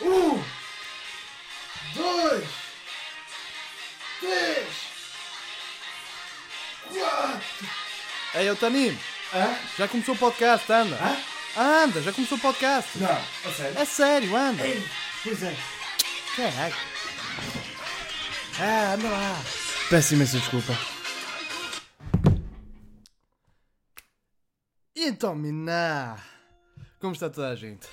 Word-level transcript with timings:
Um, 0.00 0.42
dois, 1.94 2.48
três, 4.20 4.68
quatro. 6.92 7.68
Ei, 8.34 8.48
eu 8.48 8.56
Tanim, 8.56 8.98
Hã? 9.34 9.58
já 9.78 9.88
começou 9.88 10.14
o 10.14 10.18
podcast, 10.18 10.70
anda. 10.70 10.96
Hã? 10.96 11.16
Anda, 11.58 12.02
já 12.02 12.12
começou 12.12 12.36
o 12.36 12.40
podcast. 12.40 12.98
Não, 12.98 13.10
a 13.10 13.52
sério? 13.56 13.78
É 13.78 13.84
sério, 13.86 14.36
anda. 14.36 14.66
Ei, 14.66 14.86
pois 15.22 15.42
é. 15.42 15.56
Caraca. 16.36 16.76
Ah, 18.60 18.92
anda 18.94 19.08
lá. 19.08 19.42
Peço 19.88 20.14
imensa 20.14 20.38
desculpa. 20.38 20.72
E 24.94 25.06
então, 25.06 25.34
Miná? 25.34 26.18
Como 27.00 27.14
está 27.14 27.30
toda 27.30 27.48
a 27.48 27.56
gente? 27.56 27.86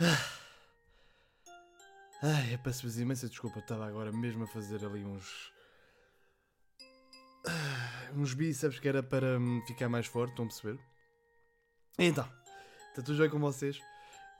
Ah. 0.00 0.37
Ai, 2.22 2.54
eu 2.54 2.58
peço-vos 2.58 2.98
imensa 2.98 3.28
desculpa. 3.28 3.60
Estava 3.60 3.86
agora 3.86 4.10
mesmo 4.12 4.44
a 4.44 4.46
fazer 4.46 4.84
ali 4.84 5.04
uns. 5.04 5.52
ah, 7.46 8.10
uns 8.14 8.34
bíceps 8.34 8.78
que 8.80 8.88
era 8.88 9.02
para 9.02 9.38
hum, 9.38 9.62
ficar 9.66 9.88
mais 9.88 10.06
forte, 10.06 10.30
estão 10.30 10.44
a 10.44 10.48
perceber? 10.48 10.80
Então, 11.98 12.28
está 12.90 13.02
tudo 13.02 13.18
bem 13.18 13.30
com 13.30 13.38
vocês? 13.38 13.78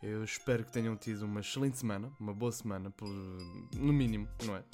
Eu 0.02 0.22
espero 0.22 0.64
que 0.64 0.72
tenham 0.72 0.96
tido 0.96 1.22
uma 1.24 1.40
excelente 1.40 1.78
semana, 1.78 2.12
uma 2.20 2.32
boa 2.32 2.52
semana, 2.52 2.90
por- 2.90 3.08
no 3.08 3.92
mínimo, 3.92 4.28
não 4.44 4.56
é? 4.56 4.64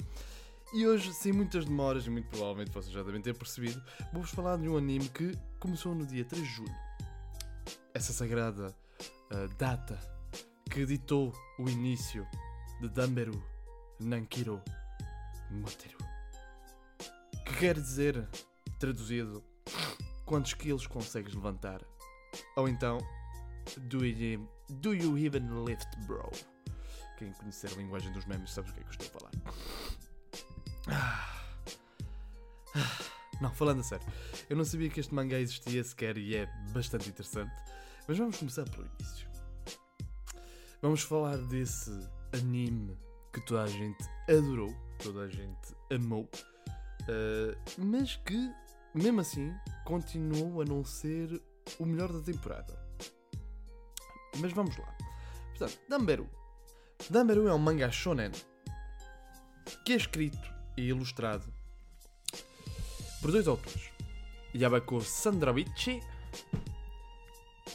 E 0.73 0.85
hoje, 0.85 1.13
sem 1.13 1.31
muitas 1.31 1.65
demoras, 1.65 2.05
e 2.05 2.09
muito 2.09 2.27
provavelmente 2.29 2.71
vocês 2.71 2.91
já 2.93 3.01
devem 3.01 3.21
ter 3.21 3.35
percebido, 3.35 3.81
vou-vos 4.11 4.29
falar 4.31 4.57
de 4.57 4.67
um 4.67 4.77
anime 4.77 5.09
que 5.09 5.31
começou 5.59 5.95
no 5.95 6.05
dia 6.05 6.25
3 6.25 6.43
de 6.43 6.53
julho. 6.53 6.75
Essa 7.93 8.13
sagrada 8.13 8.75
ah, 9.31 9.47
data 9.57 9.97
que 10.69 10.85
ditou 10.85 11.33
o 11.57 11.69
início 11.69 12.27
de 12.81 12.89
Damberu 12.89 13.43
Nankiro 13.99 14.61
Moteru. 15.49 15.97
Que 17.45 17.55
quer 17.59 17.75
dizer, 17.75 18.27
traduzido, 18.79 19.43
quantos 20.25 20.53
quilos 20.53 20.87
consegues 20.87 21.33
levantar? 21.33 21.81
Ou 22.55 22.67
então, 22.67 22.97
do 23.81 24.05
you, 24.05 24.49
do 24.69 24.93
you 24.93 25.17
even 25.17 25.47
lift, 25.65 25.87
bro? 26.05 26.29
Quem 27.17 27.31
conhecer 27.33 27.71
a 27.71 27.75
linguagem 27.75 28.11
dos 28.11 28.25
memes 28.25 28.51
sabe 28.51 28.69
o 28.69 28.73
que 28.73 28.79
é 28.79 28.83
que 28.83 28.89
eu 28.89 28.91
estou 28.91 29.07
a 29.07 29.19
falar. 29.19 29.31
Não, 33.41 33.53
falando 33.53 33.81
a 33.81 33.83
sério, 33.83 34.05
eu 34.49 34.55
não 34.55 34.65
sabia 34.65 34.89
que 34.89 34.99
este 34.99 35.13
mangá 35.13 35.39
existia 35.39 35.83
sequer 35.83 36.17
e 36.17 36.35
é 36.35 36.45
bastante 36.73 37.09
interessante. 37.09 37.53
Mas 38.07 38.17
vamos 38.17 38.37
começar 38.37 38.63
pelo 38.69 38.85
início. 38.99 39.29
Vamos 40.81 41.01
falar 41.01 41.37
desse 41.37 41.91
anime 42.37 42.97
que 43.33 43.41
toda 43.41 43.63
a 43.63 43.67
gente 43.67 44.03
adorou, 44.29 44.73
toda 45.03 45.21
a 45.23 45.27
gente 45.29 45.75
amou, 45.91 46.29
ah, 47.07 47.57
mas 47.77 48.15
que, 48.17 48.51
mesmo 48.93 49.21
assim, 49.21 49.53
continuou 49.85 50.61
a 50.61 50.65
não 50.65 50.83
ser 50.83 51.41
o 51.79 51.85
melhor 51.85 52.11
da 52.11 52.21
temporada. 52.21 52.73
Mas 54.39 54.51
vamos 54.53 54.77
lá. 54.77 54.95
Portanto, 55.49 55.79
Damberu. 55.89 56.29
Damberu 57.09 57.47
é 57.47 57.53
um 57.53 57.57
mangá 57.57 57.89
shonen 57.91 58.31
que 59.85 59.93
é 59.93 59.95
escrito 59.95 60.53
e 60.77 60.89
ilustrado 60.89 61.45
por 63.21 63.31
dois 63.31 63.47
autores. 63.47 63.89
Yabako 64.55 65.01
Sandrovici, 65.01 66.01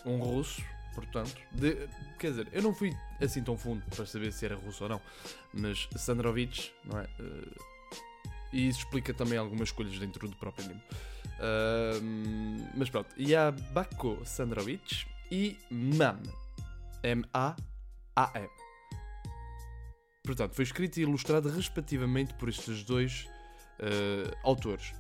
um 0.07 0.19
russo, 0.19 0.63
portanto. 0.95 1.37
de- 1.53 1.89
quer 2.21 2.31
dizer, 2.31 2.49
eu 2.53 2.63
não 2.63 2.75
fui 2.75 2.95
assim 3.21 3.43
tão 3.43 3.57
fundo 3.57 3.83
para 3.87 4.05
saber 4.05 4.31
se 4.33 4.45
era 4.45 4.55
russo 4.55 4.85
ou 4.85 4.91
não, 4.91 5.01
mas 5.55 5.89
Sandrovic, 5.97 6.71
não 6.85 7.01
é? 7.01 7.05
Eh, 7.19 7.61
e 8.53 8.69
isso 8.69 8.81
explica 8.81 9.15
também 9.15 9.39
algumas 9.39 9.69
escolhas 9.69 9.99
dentro 9.99 10.29
do 10.29 10.37
próprio 10.37 10.67
anime. 10.67 10.83
Ahm, 11.41 12.69
mas 12.77 12.91
pronto, 12.91 13.09
Yabako 13.19 14.21
Sandrovic 14.25 15.07
e 15.31 15.57
MAM. 15.71 16.21
M-A-A-M. 17.03 18.51
Portanto, 20.23 20.55
foi 20.55 20.65
escrito 20.65 20.99
e 20.99 21.03
ilustrado 21.03 21.49
respectivamente 21.49 22.35
por 22.35 22.51
estes 22.51 22.85
dois 22.85 23.27
eh, 23.79 24.31
autores. 24.45 24.93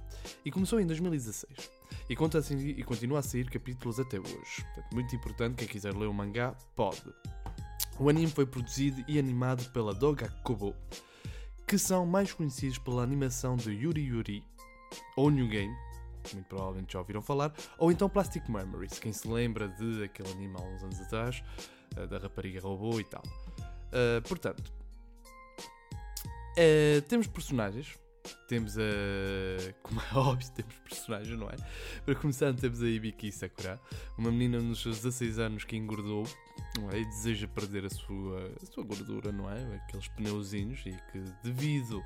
E 0.44 0.50
começou 0.50 0.80
em 0.80 0.86
2016. 0.86 1.79
E, 2.08 2.16
conta 2.16 2.38
assim, 2.38 2.56
e 2.58 2.82
continua 2.82 3.20
a 3.20 3.22
sair 3.22 3.48
capítulos 3.48 4.00
até 4.00 4.18
hoje. 4.18 4.64
Portanto, 4.64 4.92
muito 4.92 5.14
importante, 5.14 5.56
quem 5.56 5.68
quiser 5.68 5.94
ler 5.94 6.06
o 6.06 6.14
mangá, 6.14 6.54
pode. 6.74 7.02
O 7.98 8.08
anime 8.08 8.28
foi 8.28 8.46
produzido 8.46 9.04
e 9.06 9.18
animado 9.18 9.70
pela 9.72 9.92
Doga 9.92 10.28
Kobo, 10.42 10.74
que 11.66 11.78
são 11.78 12.06
mais 12.06 12.32
conhecidos 12.32 12.78
pela 12.78 13.02
animação 13.02 13.56
de 13.56 13.70
Yuri 13.70 14.02
Yuri, 14.02 14.44
ou 15.16 15.30
New 15.30 15.48
Game, 15.48 15.74
muito 16.32 16.46
provavelmente 16.46 16.92
já 16.92 16.98
ouviram 16.98 17.22
falar, 17.22 17.52
ou 17.78 17.92
então 17.92 18.08
Plastic 18.08 18.48
Memories, 18.48 18.98
quem 18.98 19.12
se 19.12 19.28
lembra 19.28 19.68
de 19.68 20.04
aquele 20.04 20.30
anime 20.32 20.56
há 20.58 20.62
uns 20.62 20.82
anos 20.82 21.00
atrás, 21.00 21.42
eh, 21.96 22.06
da 22.06 22.18
rapariga 22.18 22.60
robô 22.60 22.98
e 22.98 23.04
tal. 23.04 23.22
Eh, 23.92 24.20
portanto, 24.22 24.72
eh, 26.56 27.02
temos 27.08 27.26
personagens, 27.26 27.98
temos 28.48 28.76
a. 28.78 28.82
Como 29.82 30.00
é 30.00 30.18
óbvio, 30.18 30.50
temos 30.52 30.74
personagens, 30.80 31.38
não 31.38 31.48
é? 31.48 31.56
Para 32.04 32.14
começar, 32.14 32.52
temos 32.54 32.82
a 32.82 32.86
Ibiki 32.86 33.30
Sakura, 33.32 33.80
uma 34.18 34.30
menina 34.30 34.60
nos 34.60 34.82
seus 34.82 34.96
16 34.96 35.38
anos 35.38 35.64
que 35.64 35.76
engordou 35.76 36.24
não 36.78 36.90
é? 36.90 37.00
e 37.00 37.04
deseja 37.04 37.48
perder 37.48 37.86
a 37.86 37.90
sua, 37.90 38.52
a 38.62 38.66
sua 38.66 38.84
gordura, 38.84 39.32
não 39.32 39.50
é? 39.50 39.76
Aqueles 39.76 40.08
pneuzinhos 40.08 40.80
e 40.86 40.92
que, 41.10 41.24
devido 41.42 42.02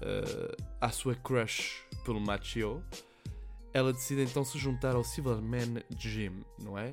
eh, 0.00 0.56
à 0.80 0.90
sua 0.90 1.14
crush 1.14 1.82
pelo 2.04 2.20
Machio, 2.20 2.82
ela 3.72 3.92
decide 3.92 4.22
então 4.22 4.44
se 4.44 4.58
juntar 4.58 4.94
ao 4.94 5.04
Silverman 5.04 5.82
Gym, 5.96 6.44
não 6.58 6.78
é? 6.78 6.90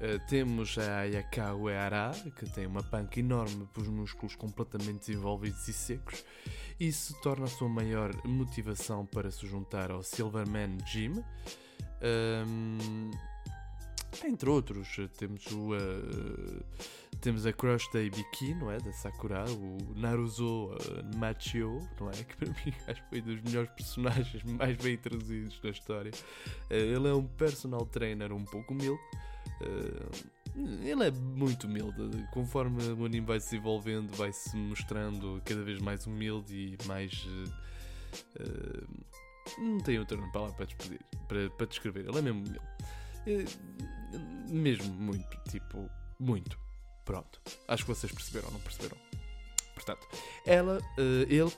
Uh, 0.00 0.18
temos 0.28 0.78
a 0.78 1.00
Ayaka 1.00 1.54
Uehara, 1.54 2.12
que 2.36 2.48
tem 2.50 2.66
uma 2.66 2.82
panca 2.82 3.18
enorme 3.18 3.66
para 3.72 3.82
os 3.82 3.88
músculos 3.88 4.36
completamente 4.36 5.08
desenvolvidos 5.08 5.66
e 5.66 5.72
secos. 5.72 6.24
Isso 6.78 7.14
torna 7.20 7.46
a 7.46 7.48
sua 7.48 7.68
maior 7.68 8.14
motivação 8.24 9.04
para 9.04 9.30
se 9.30 9.46
juntar 9.46 9.90
ao 9.90 10.02
Silverman 10.02 10.78
Gym. 10.86 11.22
Um, 12.00 13.10
entre 14.24 14.48
outros, 14.48 14.96
temos 15.16 15.44
o. 15.46 15.74
uh, 15.74 16.64
temos 17.20 17.44
a 17.46 17.52
crush 17.52 17.90
da 17.92 18.00
Ibiki, 18.00 18.54
não 18.54 18.70
é? 18.70 18.78
Da 18.78 18.92
Sakura, 18.92 19.44
o 19.50 19.78
Naruto 19.96 20.66
uh, 20.66 21.16
Machio, 21.16 21.86
não 22.00 22.08
é? 22.10 22.12
Que 22.24 22.36
para 22.36 22.48
mim 22.48 22.74
acho 22.86 23.02
que 23.02 23.08
foi 23.08 23.20
dos 23.20 23.40
melhores 23.42 23.70
personagens 23.70 24.42
mais 24.46 24.76
bem 24.76 24.96
traduzidos 24.96 25.60
na 25.62 25.70
história. 25.70 26.12
Uh, 26.70 26.74
ele 26.74 27.08
é 27.08 27.14
um 27.14 27.26
personal 27.26 27.84
trainer 27.86 28.32
um 28.32 28.44
pouco 28.44 28.72
humilde. 28.72 29.00
Uh, 29.60 30.38
ele 30.84 31.04
é 31.04 31.10
muito 31.10 31.66
humilde. 31.66 32.26
Conforme 32.32 32.82
o 32.92 33.04
anime 33.04 33.26
vai 33.26 33.40
se 33.40 33.50
desenvolvendo, 33.50 34.14
vai 34.16 34.32
se 34.32 34.56
mostrando 34.56 35.40
cada 35.44 35.62
vez 35.62 35.80
mais 35.80 36.06
humilde 36.06 36.54
e 36.54 36.86
mais. 36.86 37.12
uh, 37.24 38.42
uh, 38.42 38.88
não 39.58 39.78
tenho 39.80 40.00
outra 40.00 40.18
palavra 40.32 40.54
para, 40.54 40.66
despedir, 40.66 41.00
para, 41.26 41.50
para 41.50 41.66
descrever. 41.66 42.06
Ele 42.08 42.18
é 42.18 42.22
mesmo 42.22 42.40
humilde. 42.40 42.60
Mesmo 44.48 44.92
muito, 44.94 45.38
tipo, 45.50 45.88
muito. 46.18 46.58
Pronto. 47.04 47.40
Acho 47.66 47.84
que 47.84 47.88
vocês 47.88 48.12
perceberam, 48.12 48.50
não 48.50 48.60
perceberam? 48.60 48.96
Portanto, 49.74 50.06
ela, 50.44 50.80
ele 51.28 51.50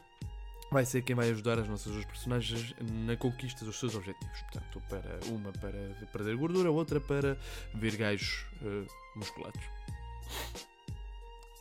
vai 0.70 0.84
ser 0.84 1.02
quem 1.02 1.16
vai 1.16 1.30
ajudar 1.30 1.58
as 1.58 1.68
nossas 1.68 1.92
duas 1.92 2.04
personagens 2.04 2.74
na 3.06 3.16
conquista 3.16 3.64
dos 3.64 3.78
seus 3.78 3.94
objetivos. 3.94 4.40
Portanto, 4.42 4.82
para 4.88 5.20
uma 5.26 5.52
para 5.52 6.06
perder 6.12 6.36
gordura, 6.36 6.70
outra 6.70 7.00
para 7.00 7.36
ver 7.74 7.96
gajos 7.96 8.46
uh, 8.62 8.86
musculados. 9.16 9.60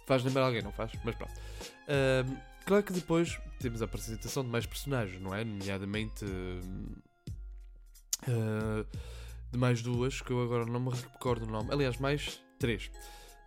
Faz 0.06 0.24
lembrar 0.24 0.44
alguém, 0.44 0.62
não 0.62 0.72
faz? 0.72 0.92
Mas 1.04 1.16
pronto. 1.16 1.34
Ahm, 1.88 2.38
claro 2.66 2.84
que 2.84 2.94
depois 2.94 3.40
temos 3.60 3.82
a 3.82 3.86
apresentação 3.86 4.44
de 4.44 4.50
mais 4.50 4.66
personagens, 4.66 5.22
não 5.22 5.36
é? 5.36 5.44
Nomeadamente 5.44 6.26
ah, 8.28 8.86
de 9.52 9.58
mais 9.58 9.82
duas, 9.82 10.22
que 10.22 10.32
eu 10.32 10.42
agora 10.42 10.66
não 10.66 10.80
me 10.80 10.92
recordo 10.92 11.46
o 11.46 11.50
nome. 11.50 11.72
Aliás, 11.72 11.98
mais 11.98 12.42
três. 12.60 12.92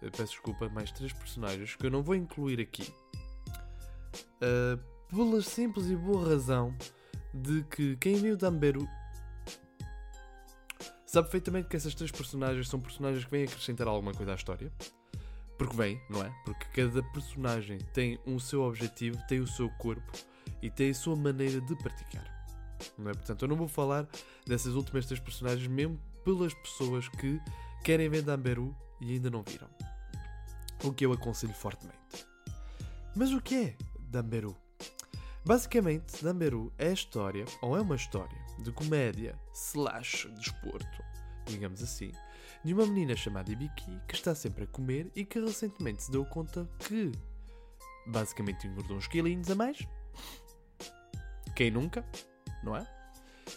Eu 0.00 0.10
peço 0.10 0.32
desculpa, 0.32 0.68
mais 0.68 0.90
três 0.90 1.12
personagens 1.12 1.76
que 1.76 1.86
eu 1.86 1.90
não 1.90 2.02
vou 2.02 2.14
incluir 2.14 2.60
aqui. 2.60 2.92
Ah, 4.40 4.78
pela 5.14 5.42
simples 5.42 5.90
e 5.90 5.94
boa 5.94 6.26
razão 6.26 6.74
de 7.34 7.62
que 7.64 7.96
quem 7.96 8.14
viu 8.14 8.34
Damberu 8.34 8.88
sabe 11.04 11.26
perfeitamente 11.26 11.68
que 11.68 11.76
essas 11.76 11.94
três 11.94 12.10
personagens 12.10 12.66
são 12.66 12.80
personagens 12.80 13.22
que 13.22 13.30
vêm 13.30 13.44
acrescentar 13.44 13.86
alguma 13.86 14.14
coisa 14.14 14.32
à 14.32 14.34
história. 14.34 14.72
Porque 15.58 15.76
vem, 15.76 16.00
não 16.08 16.22
é? 16.22 16.34
Porque 16.46 16.64
cada 16.82 17.02
personagem 17.10 17.76
tem 17.92 18.18
o 18.24 18.40
seu 18.40 18.62
objetivo, 18.62 19.18
tem 19.28 19.40
o 19.40 19.46
seu 19.46 19.68
corpo 19.76 20.10
e 20.62 20.70
tem 20.70 20.90
a 20.90 20.94
sua 20.94 21.14
maneira 21.14 21.60
de 21.60 21.76
praticar. 21.76 22.24
Não 22.96 23.10
é? 23.10 23.14
Portanto, 23.14 23.42
eu 23.42 23.48
não 23.48 23.56
vou 23.56 23.68
falar 23.68 24.08
dessas 24.46 24.74
últimas 24.74 25.04
três 25.04 25.20
personagens, 25.20 25.68
mesmo 25.68 26.00
pelas 26.24 26.54
pessoas 26.54 27.06
que 27.08 27.38
querem 27.84 28.08
ver 28.08 28.22
Damberu 28.22 28.74
e 28.98 29.12
ainda 29.12 29.28
não 29.28 29.42
viram. 29.42 29.68
o 30.82 30.92
que 30.92 31.04
eu 31.04 31.12
aconselho 31.12 31.52
fortemente. 31.52 32.26
Mas 33.14 33.30
o 33.30 33.40
que 33.42 33.54
é 33.54 33.76
Damberu? 34.00 34.61
Basicamente, 35.44 36.22
Damberu 36.22 36.72
é 36.78 36.88
a 36.88 36.92
história, 36.92 37.44
ou 37.60 37.76
é 37.76 37.80
uma 37.80 37.96
história, 37.96 38.38
de 38.60 38.70
comédia 38.70 39.36
slash 39.52 40.28
desporto, 40.28 41.02
digamos 41.46 41.82
assim, 41.82 42.12
de 42.64 42.72
uma 42.72 42.86
menina 42.86 43.16
chamada 43.16 43.50
Ibiki 43.50 44.00
que 44.06 44.14
está 44.14 44.36
sempre 44.36 44.64
a 44.64 44.66
comer 44.68 45.10
e 45.16 45.24
que 45.24 45.40
recentemente 45.40 46.04
se 46.04 46.12
deu 46.12 46.24
conta 46.24 46.68
que 46.78 47.10
basicamente 48.06 48.68
engordou 48.68 48.96
uns 48.96 49.08
quilinhos 49.08 49.50
a 49.50 49.56
mais. 49.56 49.78
Quem 51.56 51.72
nunca, 51.72 52.04
não 52.62 52.76
é? 52.76 52.86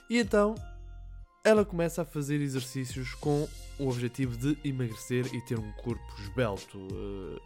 E 0.09 0.17
então 0.17 0.55
ela 1.43 1.63
começa 1.63 2.01
a 2.01 2.05
fazer 2.05 2.41
exercícios 2.41 3.13
com 3.13 3.47
o 3.77 3.87
objetivo 3.87 4.35
de 4.35 4.57
emagrecer 4.67 5.27
e 5.35 5.41
ter 5.41 5.59
um 5.59 5.71
corpo 5.73 6.03
esbelto. 6.19 6.79
Uh, 6.79 7.39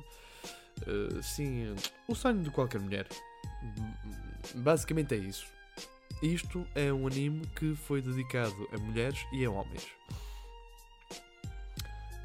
uh, 0.87 1.21
sim, 1.21 1.75
o 2.07 2.15
sonho 2.15 2.41
de 2.41 2.49
qualquer 2.49 2.79
mulher. 2.79 3.05
Basicamente 4.55 5.13
é 5.13 5.17
isso. 5.17 5.45
Isto 6.21 6.65
é 6.75 6.91
um 6.91 7.07
anime 7.07 7.45
que 7.55 7.75
foi 7.75 8.01
dedicado 8.01 8.67
a 8.73 8.77
mulheres 8.77 9.19
e 9.31 9.45
a 9.45 9.51
homens. 9.51 9.87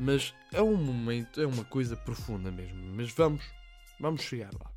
Mas 0.01 0.35
é 0.53 0.61
um 0.61 0.77
momento, 0.77 1.41
é 1.41 1.47
uma 1.47 1.65
coisa 1.65 1.97
profunda 1.97 2.51
mesmo. 2.51 2.77
Mas 2.97 3.11
vamos, 3.13 3.45
vamos 4.01 4.23
chegar 4.23 4.51
lá. 4.55 4.75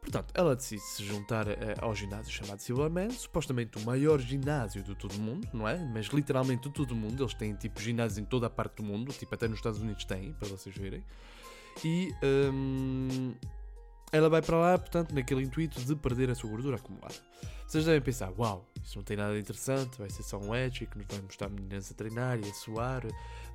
Portanto, 0.00 0.32
ela 0.34 0.56
decide 0.56 0.80
se 0.80 1.04
juntar 1.04 1.46
ao 1.82 1.94
ginásio 1.94 2.32
chamado 2.32 2.60
Silverman, 2.60 3.10
supostamente 3.10 3.76
o 3.76 3.82
maior 3.82 4.18
ginásio 4.18 4.82
de 4.82 4.94
todo 4.94 5.12
o 5.12 5.20
mundo, 5.20 5.46
não 5.52 5.68
é? 5.68 5.76
Mas 5.76 6.06
literalmente 6.06 6.66
de 6.66 6.74
todo 6.74 6.92
o 6.92 6.96
mundo, 6.96 7.22
eles 7.22 7.34
têm 7.34 7.54
tipo 7.54 7.78
ginásios 7.78 8.16
em 8.18 8.24
toda 8.24 8.46
a 8.46 8.50
parte 8.50 8.76
do 8.76 8.82
mundo, 8.82 9.12
tipo 9.12 9.34
até 9.34 9.46
nos 9.46 9.58
Estados 9.58 9.80
Unidos 9.82 10.06
têm, 10.06 10.32
para 10.32 10.48
vocês 10.48 10.74
verem. 10.74 11.04
E 11.84 12.10
um, 12.52 13.34
ela 14.10 14.28
vai 14.28 14.40
para 14.40 14.56
lá, 14.56 14.78
portanto, 14.78 15.14
naquele 15.14 15.42
intuito 15.42 15.80
de 15.80 15.94
perder 15.94 16.30
a 16.30 16.34
sua 16.34 16.50
gordura 16.50 16.76
acumulada. 16.76 17.14
Vocês 17.66 17.84
devem 17.84 18.00
pensar, 18.00 18.32
uau, 18.38 18.66
isso 18.82 18.96
não 18.96 19.04
tem 19.04 19.16
nada 19.16 19.34
de 19.34 19.40
interessante, 19.40 19.98
vai 19.98 20.08
ser 20.08 20.22
só 20.22 20.38
um 20.38 20.54
edge 20.54 20.86
que 20.86 20.96
nos 20.96 21.06
vai 21.06 21.20
mostrar 21.20 21.50
meninas 21.50 21.90
a 21.90 21.94
treinar 21.94 22.38
e 22.38 22.48
a 22.48 22.54
suar, 22.54 23.02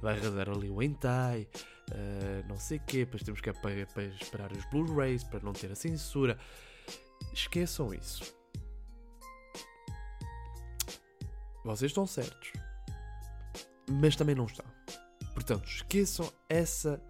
vai 0.02 0.20
arrasar 0.20 0.50
ali 0.50 0.70
o 0.70 0.84
hentai, 0.84 1.48
uh, 1.90 2.48
não 2.48 2.60
sei 2.60 2.78
o 2.78 2.82
quê, 2.82 3.00
depois 3.00 3.24
temos 3.24 3.42
que 3.42 3.50
esperar 4.22 4.52
os 4.52 4.66
Blu-rays 4.66 5.24
para 5.24 5.40
não 5.40 5.52
ter 5.52 5.72
a 5.72 5.76
censura. 5.76 6.38
Esqueçam 7.34 7.92
isso. 7.92 8.36
Vocês 11.66 11.90
estão 11.90 12.06
certos, 12.06 12.54
mas 13.90 14.16
também 14.16 14.36
não 14.36 14.46
estão. 14.46 14.66
Portanto, 15.34 15.66
esqueçam 15.66 16.32
essa 16.48 17.02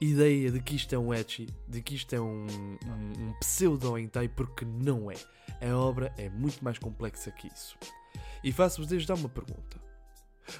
ideia 0.00 0.50
de 0.50 0.60
que 0.60 0.76
isto 0.76 0.94
é 0.94 0.98
um 0.98 1.12
etchi, 1.12 1.46
de 1.68 1.82
que 1.82 1.94
isto 1.94 2.14
é 2.14 2.20
um, 2.20 2.46
um, 2.46 3.28
um 3.28 3.32
pseudo-hentai, 3.40 4.28
porque 4.28 4.64
não 4.64 5.10
é. 5.10 5.16
A 5.60 5.76
obra 5.76 6.12
é 6.16 6.30
muito 6.30 6.64
mais 6.64 6.78
complexa 6.78 7.30
que 7.30 7.48
isso. 7.48 7.76
E 8.42 8.50
faço-vos 8.50 8.88
desde 8.88 9.08
já 9.08 9.14
uma 9.14 9.28
pergunta. 9.28 9.78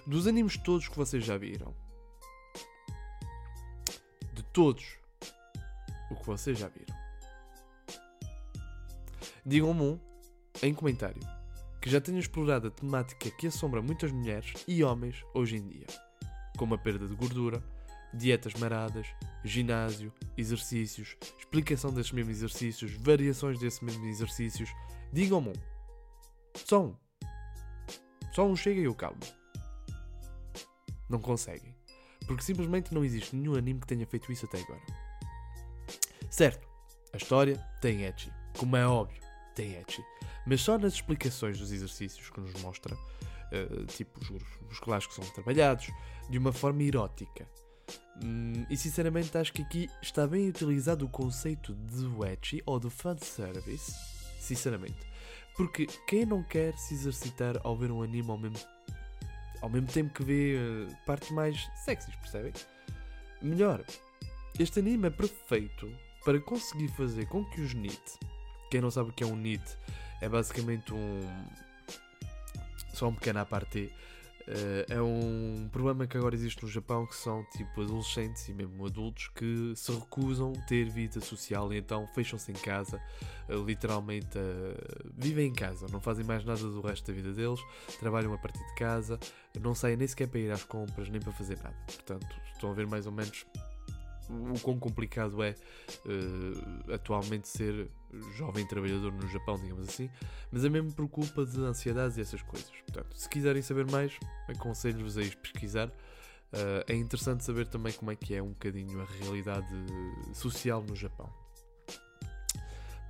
Dos 0.06 0.26
animes 0.26 0.56
todos 0.58 0.88
que 0.88 0.96
vocês 0.96 1.24
já 1.24 1.38
viram, 1.38 1.74
de 4.34 4.42
todos 4.52 4.98
o 6.10 6.16
que 6.16 6.26
vocês 6.26 6.58
já 6.58 6.68
viram, 6.68 6.94
digam-me 9.44 9.82
um 9.82 10.00
em 10.62 10.74
comentário 10.74 11.22
que 11.80 11.88
já 11.88 12.00
tenha 12.00 12.18
explorado 12.18 12.68
a 12.68 12.70
temática 12.70 13.30
que 13.30 13.46
assombra 13.46 13.80
muitas 13.80 14.12
mulheres 14.12 14.52
e 14.68 14.84
homens 14.84 15.24
hoje 15.32 15.56
em 15.56 15.66
dia, 15.66 15.86
como 16.58 16.74
a 16.74 16.78
perda 16.78 17.08
de 17.08 17.14
gordura, 17.14 17.62
dietas 18.12 18.54
maradas, 18.54 19.06
ginásio, 19.44 20.12
exercícios, 20.36 21.16
explicação 21.38 21.92
desses 21.92 22.12
mesmos 22.12 22.36
exercícios, 22.36 22.92
variações 22.94 23.58
desses 23.58 23.80
mesmos 23.80 24.06
exercícios. 24.06 24.70
Digam-me. 25.12 25.52
Só 26.54 26.84
um. 26.84 26.96
Só 28.32 28.46
um 28.46 28.56
chega 28.56 28.80
e 28.80 28.84
eu 28.84 28.94
calmo. 28.94 29.20
Não 31.08 31.20
conseguem. 31.20 31.74
Porque 32.26 32.42
simplesmente 32.44 32.94
não 32.94 33.04
existe 33.04 33.34
nenhum 33.34 33.56
anime 33.56 33.80
que 33.80 33.86
tenha 33.86 34.06
feito 34.06 34.30
isso 34.30 34.46
até 34.46 34.60
agora. 34.60 34.80
Certo, 36.30 36.68
a 37.12 37.16
história 37.16 37.56
tem 37.80 38.04
etchi. 38.04 38.32
Como 38.56 38.76
é 38.76 38.86
óbvio, 38.86 39.20
tem 39.54 39.74
etchi. 39.74 40.04
Mas 40.46 40.60
só 40.60 40.78
nas 40.78 40.94
explicações 40.94 41.58
dos 41.58 41.72
exercícios 41.72 42.30
que 42.30 42.40
nos 42.40 42.54
mostra, 42.62 42.94
uh, 42.94 43.84
tipo 43.86 44.20
os 44.20 44.28
grupos 44.28 44.58
musculares 44.68 45.06
que 45.06 45.14
são 45.14 45.24
trabalhados, 45.30 45.90
de 46.28 46.38
uma 46.38 46.52
forma 46.52 46.82
erótica. 46.84 47.48
Hum, 48.22 48.66
e 48.68 48.76
sinceramente 48.76 49.36
acho 49.36 49.52
que 49.52 49.62
aqui 49.62 49.90
está 50.02 50.26
bem 50.26 50.48
utilizado 50.48 51.06
o 51.06 51.08
conceito 51.08 51.74
de 51.74 52.06
wedgie 52.06 52.62
ou 52.66 52.78
de 52.78 52.90
fanservice. 52.90 53.94
Sinceramente. 54.38 54.98
Porque 55.56 55.86
quem 56.06 56.24
não 56.24 56.42
quer 56.42 56.76
se 56.78 56.94
exercitar 56.94 57.58
ao 57.62 57.76
ver 57.76 57.90
um 57.90 58.02
anime 58.02 58.30
ao 58.30 58.38
mesmo, 58.38 58.58
ao 59.60 59.68
mesmo 59.68 59.88
tempo 59.88 60.14
que 60.14 60.22
vê 60.22 60.56
uh, 60.56 60.96
partes 61.04 61.30
mais 61.30 61.68
sexys, 61.84 62.14
percebem? 62.16 62.52
Melhor, 63.42 63.84
este 64.58 64.80
anime 64.80 65.08
é 65.08 65.10
perfeito 65.10 65.90
para 66.24 66.40
conseguir 66.40 66.88
fazer 66.88 67.26
com 67.26 67.44
que 67.44 67.60
os 67.60 67.74
NIT, 67.74 68.00
quem 68.70 68.80
não 68.80 68.90
sabe 68.90 69.10
o 69.10 69.12
que 69.12 69.24
é 69.24 69.26
um 69.26 69.36
NIT, 69.36 69.64
é 70.20 70.28
basicamente 70.28 70.92
um. 70.92 71.20
Só 72.92 73.08
um 73.08 73.14
pequeno 73.14 73.40
aparté 73.40 73.88
Uh, 74.50 74.92
é 74.92 75.00
um 75.00 75.68
problema 75.70 76.08
que 76.08 76.16
agora 76.16 76.34
existe 76.34 76.64
no 76.64 76.68
Japão 76.68 77.06
que 77.06 77.14
são 77.14 77.44
tipo 77.52 77.82
adolescentes 77.82 78.48
e 78.48 78.52
mesmo 78.52 78.84
adultos 78.84 79.28
que 79.28 79.72
se 79.76 79.92
recusam 79.92 80.52
a 80.58 80.66
ter 80.66 80.90
vida 80.90 81.20
social 81.20 81.72
e 81.72 81.78
então 81.78 82.04
fecham-se 82.08 82.50
em 82.50 82.56
casa, 82.56 83.00
uh, 83.48 83.64
literalmente 83.64 84.36
uh, 84.36 85.12
vivem 85.16 85.50
em 85.50 85.52
casa, 85.52 85.86
não 85.92 86.00
fazem 86.00 86.24
mais 86.24 86.44
nada 86.44 86.58
do 86.58 86.80
resto 86.80 87.06
da 87.06 87.12
vida 87.12 87.32
deles, 87.32 87.60
trabalham 88.00 88.34
a 88.34 88.38
partir 88.38 88.58
de 88.58 88.74
casa, 88.74 89.20
não 89.60 89.72
saem 89.72 89.96
nem 89.96 90.08
sequer 90.08 90.26
para 90.26 90.40
ir 90.40 90.50
às 90.50 90.64
compras 90.64 91.08
nem 91.08 91.20
para 91.20 91.30
fazer 91.30 91.56
nada. 91.58 91.76
Portanto, 91.86 92.26
estão 92.52 92.72
a 92.72 92.74
ver 92.74 92.88
mais 92.88 93.06
ou 93.06 93.12
menos 93.12 93.46
o 94.54 94.60
quão 94.60 94.78
complicado 94.78 95.42
é 95.42 95.54
uh, 96.06 96.94
atualmente 96.94 97.48
ser 97.48 97.88
jovem 98.36 98.66
trabalhador 98.66 99.12
no 99.12 99.28
Japão, 99.28 99.56
digamos 99.56 99.88
assim, 99.88 100.10
mas 100.50 100.64
é 100.64 100.68
mesmo 100.68 100.92
por 100.92 101.08
culpa 101.08 101.44
de 101.44 101.60
ansiedades 101.60 102.16
e 102.16 102.20
essas 102.20 102.42
coisas. 102.42 102.70
Portanto, 102.86 103.16
se 103.16 103.28
quiserem 103.28 103.62
saber 103.62 103.90
mais, 103.90 104.18
aconselho-vos 104.48 105.16
a 105.18 105.22
ir 105.22 105.36
pesquisar. 105.36 105.88
Uh, 106.52 106.82
é 106.88 106.94
interessante 106.96 107.44
saber 107.44 107.68
também 107.68 107.92
como 107.92 108.10
é 108.10 108.16
que 108.16 108.34
é 108.34 108.42
um 108.42 108.48
bocadinho 108.48 109.00
a 109.00 109.04
realidade 109.04 109.68
social 110.34 110.82
no 110.82 110.96
Japão. 110.96 111.32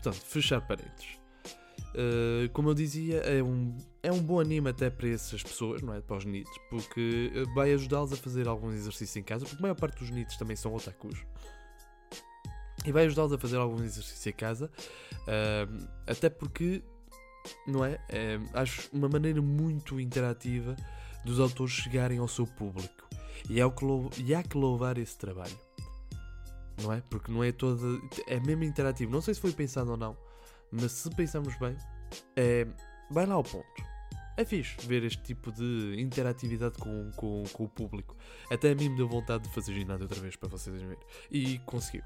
Portanto, 0.02 0.22
fechar 0.24 0.60
parênteses. 0.60 1.19
Uh, 1.90 2.48
como 2.52 2.70
eu 2.70 2.74
dizia, 2.74 3.18
é 3.18 3.42
um, 3.42 3.76
é 4.02 4.12
um 4.12 4.22
bom 4.22 4.38
anime 4.38 4.70
até 4.70 4.88
para 4.88 5.08
essas 5.08 5.42
pessoas, 5.42 5.82
não 5.82 5.92
é? 5.92 6.00
Para 6.00 6.16
os 6.16 6.24
NITs, 6.24 6.52
porque 6.68 7.32
eh, 7.34 7.44
vai 7.54 7.72
ajudá-los 7.72 8.12
a 8.12 8.16
fazer 8.16 8.46
alguns 8.46 8.74
exercícios 8.74 9.16
em 9.16 9.22
casa, 9.22 9.44
porque 9.44 9.58
a 9.58 9.62
maior 9.62 9.74
parte 9.74 9.98
dos 9.98 10.10
NITs 10.10 10.36
também 10.36 10.54
são 10.54 10.72
otakus. 10.72 11.18
E 12.84 12.92
vai 12.92 13.06
ajudá-los 13.06 13.32
a 13.32 13.38
fazer 13.38 13.56
alguns 13.56 13.82
exercícios 13.82 14.24
em 14.26 14.32
casa, 14.32 14.70
uh, 15.22 15.88
até 16.06 16.30
porque, 16.30 16.82
não 17.66 17.84
é? 17.84 17.98
é? 18.08 18.38
Acho 18.54 18.88
uma 18.92 19.08
maneira 19.08 19.42
muito 19.42 19.98
interativa 19.98 20.76
dos 21.24 21.40
autores 21.40 21.74
chegarem 21.74 22.18
ao 22.18 22.28
seu 22.28 22.46
público. 22.46 23.08
E, 23.48 23.60
é 23.60 23.66
o 23.66 23.72
que 23.72 23.84
e 24.22 24.34
há 24.34 24.42
que 24.42 24.56
louvar 24.56 24.96
esse 24.96 25.18
trabalho, 25.18 25.58
não 26.80 26.92
é? 26.92 27.02
Porque 27.10 27.32
não 27.32 27.42
é 27.42 27.50
toda. 27.50 28.00
É 28.28 28.38
mesmo 28.38 28.62
interativo. 28.62 29.10
Não 29.10 29.20
sei 29.20 29.34
se 29.34 29.40
foi 29.40 29.52
pensado 29.52 29.90
ou 29.90 29.96
não 29.96 30.29
mas 30.70 30.92
se 30.92 31.10
pensarmos 31.10 31.56
bem, 31.58 31.76
é, 32.36 32.66
vai 33.10 33.26
lá 33.26 33.34
ao 33.34 33.44
ponto. 33.44 33.66
É 34.36 34.44
fixe 34.44 34.74
ver 34.86 35.04
este 35.04 35.22
tipo 35.22 35.52
de 35.52 35.96
interatividade 35.98 36.78
com, 36.78 37.10
com, 37.12 37.42
com 37.52 37.64
o 37.64 37.68
público. 37.68 38.16
Até 38.50 38.70
a 38.70 38.74
mim 38.74 38.88
me 38.88 38.96
deu 38.96 39.08
vontade 39.08 39.44
de 39.44 39.54
fazer 39.54 39.74
ginásio 39.74 40.04
outra 40.04 40.20
vez 40.20 40.34
para 40.36 40.48
vocês 40.48 40.80
verem. 40.80 40.98
E 41.30 41.58
conseguiu. 41.60 42.02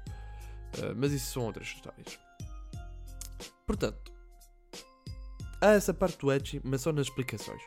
Uh, 0.77 0.93
mas 0.97 1.13
isso 1.13 1.31
são 1.31 1.45
outras 1.45 1.67
histórias. 1.67 2.19
Portanto, 3.65 4.11
há 5.61 5.71
essa 5.71 5.93
parte 5.93 6.17
do 6.17 6.31
Edge, 6.31 6.61
mas 6.63 6.81
só 6.81 6.91
nas 6.91 7.07
explicações. 7.07 7.61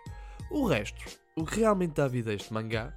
O 0.50 0.66
resto, 0.66 1.02
o 1.34 1.44
que 1.44 1.60
realmente 1.60 1.94
dá 1.94 2.06
vida 2.06 2.30
a 2.30 2.34
este 2.34 2.52
mangá, 2.52 2.94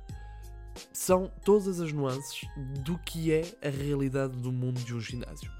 são 0.91 1.31
todas 1.43 1.79
as 1.79 1.91
nuances 1.91 2.41
do 2.83 2.97
que 2.99 3.31
é 3.31 3.41
a 3.61 3.69
realidade 3.69 4.35
do 4.37 4.51
mundo 4.51 4.81
de 4.81 4.93
um 4.93 4.99
ginásio. 4.99 5.51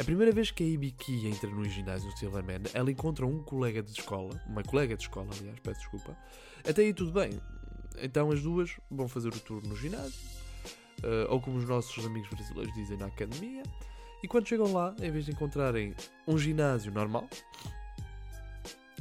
A 0.00 0.04
primeira 0.04 0.32
vez 0.32 0.50
que 0.50 0.64
a 0.64 0.66
Ibiki 0.66 1.26
entra 1.26 1.50
no 1.50 1.62
ginásio 1.62 2.10
Silverman, 2.16 2.62
ela 2.72 2.90
encontra 2.90 3.26
um 3.26 3.42
colega 3.42 3.82
de 3.82 3.90
escola, 3.90 4.42
uma 4.46 4.62
colega 4.62 4.96
de 4.96 5.02
escola, 5.02 5.28
aliás, 5.38 5.60
peço 5.60 5.80
desculpa. 5.80 6.16
Até 6.66 6.80
aí 6.80 6.94
tudo 6.94 7.12
bem. 7.12 7.38
Então 8.00 8.30
as 8.30 8.40
duas 8.40 8.70
vão 8.90 9.06
fazer 9.06 9.28
o 9.28 9.38
tour 9.38 9.62
no 9.62 9.76
ginásio, 9.76 10.18
uh, 11.04 11.28
ou 11.28 11.38
como 11.38 11.58
os 11.58 11.68
nossos 11.68 12.02
amigos 12.06 12.30
brasileiros 12.30 12.72
dizem, 12.72 12.96
na 12.96 13.08
academia. 13.08 13.62
E 14.22 14.26
quando 14.26 14.48
chegam 14.48 14.72
lá, 14.72 14.96
em 15.02 15.10
vez 15.10 15.26
de 15.26 15.32
encontrarem 15.32 15.94
um 16.26 16.38
ginásio 16.38 16.90
normal, 16.90 17.28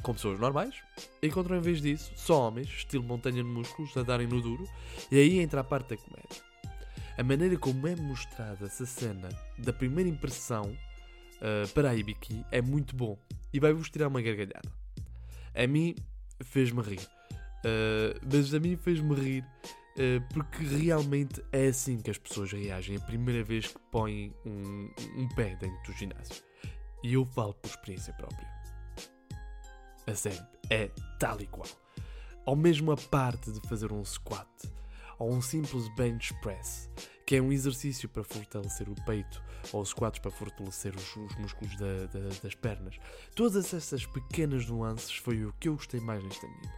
com 0.01 0.13
pessoas 0.13 0.37
normais, 0.37 0.75
encontram 1.23 1.55
em 1.55 1.61
vez 1.61 1.81
disso 1.81 2.11
só 2.17 2.49
homens, 2.49 2.67
estilo 2.67 3.05
montanha 3.05 3.41
de 3.41 3.49
músculos, 3.49 3.95
a 3.95 4.03
darem 4.03 4.27
no 4.27 4.41
duro, 4.41 4.67
e 5.09 5.17
aí 5.17 5.39
entra 5.39 5.61
a 5.61 5.63
parte 5.63 5.91
da 5.91 5.97
comédia. 5.97 6.43
a 7.17 7.23
maneira 7.23 7.57
como 7.57 7.87
é 7.87 7.95
mostrada 7.95 8.65
essa 8.65 8.85
cena 8.85 9.29
da 9.57 9.71
primeira 9.71 10.09
impressão 10.09 10.75
uh, 11.41 11.67
para 11.73 11.89
a 11.89 11.95
Ibiki 11.95 12.45
é 12.51 12.61
muito 12.61 12.95
bom 12.95 13.17
e 13.53 13.59
vai-vos 13.59 13.89
tirar 13.89 14.07
uma 14.07 14.21
gargalhada. 14.21 14.71
A 15.55 15.67
mim 15.67 15.95
fez-me 16.41 16.81
rir, 16.81 17.01
uh, 17.01 18.19
mas 18.31 18.53
a 18.53 18.59
mim 18.59 18.75
fez-me 18.77 19.15
rir 19.15 19.43
uh, 19.43 20.33
porque 20.33 20.63
realmente 20.63 21.43
é 21.51 21.67
assim 21.67 21.97
que 21.97 22.11
as 22.11 22.17
pessoas 22.17 22.51
reagem 22.51 22.97
a 22.97 23.01
primeira 23.01 23.43
vez 23.43 23.67
que 23.67 23.79
põem 23.91 24.33
um, 24.45 24.89
um 25.17 25.27
pé 25.29 25.55
dentro 25.55 25.91
do 25.91 25.97
ginásio. 25.97 26.43
E 27.03 27.13
eu 27.13 27.25
falo 27.25 27.53
por 27.53 27.69
experiência 27.69 28.13
própria. 28.13 28.47
A 30.05 30.15
sério, 30.15 30.45
é 30.69 30.89
tal 31.19 31.39
e 31.39 31.47
qual. 31.47 31.67
Ou 32.45 32.55
mesmo 32.55 32.91
a 32.91 32.97
parte 32.97 33.51
de 33.51 33.61
fazer 33.67 33.91
um 33.91 34.03
squat, 34.03 34.47
ou 35.17 35.31
um 35.31 35.41
simples 35.41 35.87
bench 35.95 36.33
press, 36.41 36.89
que 37.25 37.35
é 37.35 37.41
um 37.41 37.51
exercício 37.51 38.09
para 38.09 38.23
fortalecer 38.23 38.89
o 38.89 38.95
peito, 39.05 39.41
ou 39.71 39.85
squats 39.85 40.19
para 40.19 40.31
fortalecer 40.31 40.95
os, 40.95 41.15
os 41.15 41.35
músculos 41.35 41.75
da, 41.77 42.05
da, 42.07 42.29
das 42.41 42.55
pernas. 42.55 42.95
Todas 43.35 43.73
essas 43.73 44.05
pequenas 44.05 44.65
nuances 44.67 45.15
foi 45.15 45.45
o 45.45 45.53
que 45.59 45.69
eu 45.69 45.75
gostei 45.75 45.99
mais 45.99 46.23
neste 46.23 46.45
anime. 46.45 46.69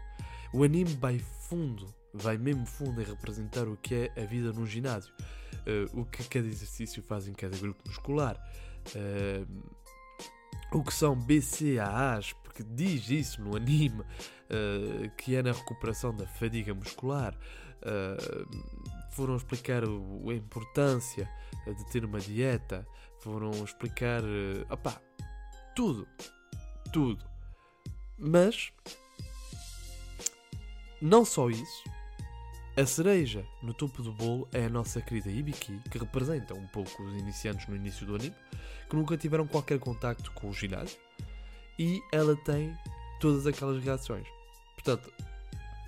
O 0.54 0.64
anime 0.64 0.96
vai 1.00 1.20
fundo, 1.20 1.94
vai 2.14 2.38
mesmo 2.38 2.66
fundo 2.66 3.02
em 3.02 3.06
representar 3.06 3.68
o 3.68 3.78
que 3.78 3.96
é 3.96 4.22
a 4.22 4.26
vida 4.26 4.52
num 4.52 4.66
ginásio, 4.66 5.14
uh, 5.14 6.00
o 6.02 6.06
que 6.06 6.24
cada 6.26 6.48
exercício 6.48 7.02
faz 7.02 7.28
em 7.28 7.34
cada 7.34 7.58
grupo 7.58 7.82
muscular. 7.88 8.38
Uh, 8.96 9.82
o 10.74 10.84
que 10.84 10.94
são 10.94 11.16
BCAAs, 11.16 12.34
porque 12.44 12.64
diz 12.64 13.10
isso 13.10 13.42
no 13.42 13.56
anime, 13.56 14.02
uh, 14.02 15.10
que 15.18 15.36
é 15.36 15.44
na 15.44 15.52
recuperação 15.52 16.16
da 16.16 16.26
fadiga 16.26 16.74
muscular. 16.74 17.38
Uh, 17.82 18.48
foram 19.12 19.36
explicar 19.36 19.84
a 19.84 20.34
importância 20.34 21.30
de 21.66 21.86
ter 21.92 22.04
uma 22.06 22.20
dieta, 22.20 22.88
foram 23.20 23.52
explicar 23.64 24.24
uh, 24.24 24.74
opá, 24.74 25.00
tudo, 25.76 26.08
tudo. 26.92 27.24
Mas 28.18 28.72
não 31.02 31.26
só 31.26 31.50
isso, 31.50 31.84
a 32.78 32.86
cereja 32.86 33.46
no 33.62 33.74
topo 33.74 34.02
do 34.02 34.14
bolo 34.14 34.48
é 34.54 34.66
a 34.66 34.70
nossa 34.70 35.02
querida 35.02 35.30
Ibiki, 35.30 35.80
que 35.90 35.98
representa 35.98 36.54
um 36.54 36.68
pouco 36.68 37.04
os 37.04 37.14
iniciantes 37.16 37.68
no 37.68 37.76
início 37.76 38.06
do 38.06 38.16
anime, 38.16 38.36
que 38.90 38.96
nunca 38.96 39.18
tiveram 39.18 39.46
qualquer 39.46 39.80
contacto 39.80 40.32
com 40.32 40.50
o 40.50 40.54
ginásio, 40.54 40.98
e 41.78 42.02
ela 42.12 42.36
tem 42.36 42.78
todas 43.20 43.46
aquelas 43.46 43.84
reações. 43.84 44.28
Portanto, 44.76 45.12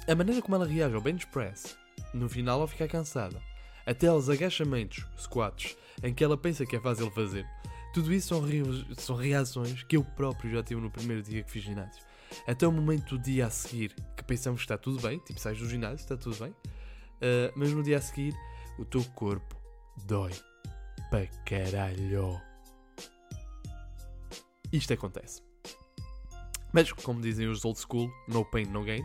a 0.08 0.16
maneira 0.16 0.42
como 0.42 0.56
ela 0.56 0.68
reage 0.68 0.94
ao 0.94 1.02
bench 1.02 1.26
press, 1.28 1.78
no 2.14 2.30
final 2.30 2.62
ao 2.62 2.68
ficar 2.68 2.88
cansada, 2.88 3.42
até 3.86 4.08
aos 4.08 4.30
agachamentos, 4.30 5.06
squats, 5.18 5.76
em 6.02 6.14
que 6.14 6.24
ela 6.24 6.38
pensa 6.38 6.66
que 6.66 6.76
é 6.76 6.80
fácil 6.80 7.10
fazer, 7.12 7.46
tudo 7.94 8.12
isso 8.12 8.30
são, 8.30 8.42
re 8.42 8.64
são 8.98 9.16
reações 9.16 9.84
que 9.84 9.98
eu 9.98 10.04
próprio 10.04 10.52
já 10.52 10.64
tive 10.64 10.82
no 10.82 10.90
primeiro 10.90 11.22
dia 11.22 11.44
que 11.44 11.52
fiz 11.52 11.64
ginásio. 11.64 12.04
Até 12.48 12.68
o 12.68 12.72
momento 12.72 13.18
do 13.18 13.24
dia 13.24 13.46
a 13.46 13.50
seguir, 13.52 13.96
que 14.18 14.24
pensamos 14.24 14.62
que 14.62 14.66
está 14.66 14.78
tudo 14.78 15.00
bem, 15.00 15.20
tipo, 15.20 15.40
sais 15.40 15.60
do 15.60 15.70
ginásio, 15.70 15.98
está 16.04 16.18
tudo 16.18 16.36
bem, 16.38 16.50
uh, 16.52 17.54
mas 17.56 17.72
no 17.72 17.84
dia 17.84 17.98
a 17.98 18.02
seguir, 18.02 18.34
o 18.80 18.86
teu 18.86 19.04
corpo 19.14 19.56
dói 20.06 20.32
para 21.12 21.28
caralho. 21.46 22.42
Isto 24.72 24.94
acontece. 24.94 25.44
Mas, 26.74 26.92
como 26.92 27.22
dizem 27.22 27.48
os 27.48 27.64
old 27.64 27.80
school, 27.80 28.12
no 28.28 28.44
pain, 28.44 28.66
no 28.66 28.84
gain. 28.84 29.04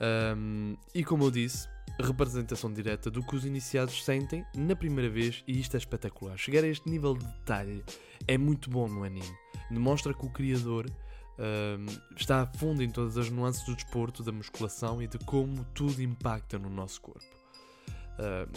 Um, 0.00 0.74
e 0.94 1.04
como 1.04 1.24
eu 1.24 1.30
disse, 1.30 1.68
representação 2.00 2.72
direta 2.72 3.10
do 3.10 3.22
que 3.22 3.36
os 3.36 3.44
iniciados 3.44 4.04
sentem 4.04 4.44
na 4.54 4.76
primeira 4.76 5.10
vez, 5.10 5.42
e 5.46 5.58
isto 5.58 5.74
é 5.74 5.78
espetacular. 5.78 6.36
Chegar 6.36 6.64
a 6.64 6.68
este 6.68 6.88
nível 6.88 7.14
de 7.14 7.24
detalhe 7.24 7.84
é 8.26 8.36
muito 8.36 8.68
bom 8.70 8.88
no 8.88 9.02
anime. 9.04 9.34
Demonstra 9.70 10.12
que 10.14 10.24
o 10.24 10.30
criador 10.30 10.86
está 12.16 12.42
a 12.42 12.46
fundo 12.46 12.82
em 12.82 12.90
todas 12.90 13.18
as 13.18 13.28
nuances 13.28 13.64
do 13.66 13.74
desporto, 13.74 14.22
da 14.22 14.32
musculação 14.32 15.02
e 15.02 15.06
de 15.06 15.18
como 15.18 15.64
tudo 15.74 16.02
impacta 16.02 16.58
no 16.58 16.70
nosso 16.70 17.00
corpo. 17.02 17.26
Uh, 18.18 18.50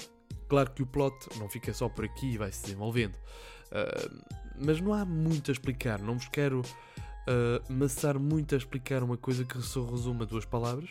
claro 0.48 0.72
que 0.72 0.82
o 0.82 0.86
plot 0.86 1.14
não 1.38 1.50
fica 1.50 1.74
só 1.74 1.90
por 1.90 2.06
aqui 2.06 2.34
e 2.34 2.38
vai 2.38 2.52
se 2.52 2.64
desenvolvendo, 2.64 3.16
uh, 3.16 4.24
mas 4.58 4.80
não 4.80 4.94
há 4.94 5.04
muito 5.04 5.52
a 5.52 5.54
explicar. 5.54 6.00
Não 6.00 6.18
vos 6.18 6.30
quero 6.30 6.62
uh, 6.62 7.74
maçar 7.74 8.18
muito 8.18 8.56
a 8.56 8.58
explicar 8.58 9.04
uma 9.04 9.18
coisa 9.18 9.44
que 9.44 9.62
só 9.62 9.86
resume 9.86 10.24
a 10.24 10.26
duas 10.26 10.46
palavras, 10.46 10.90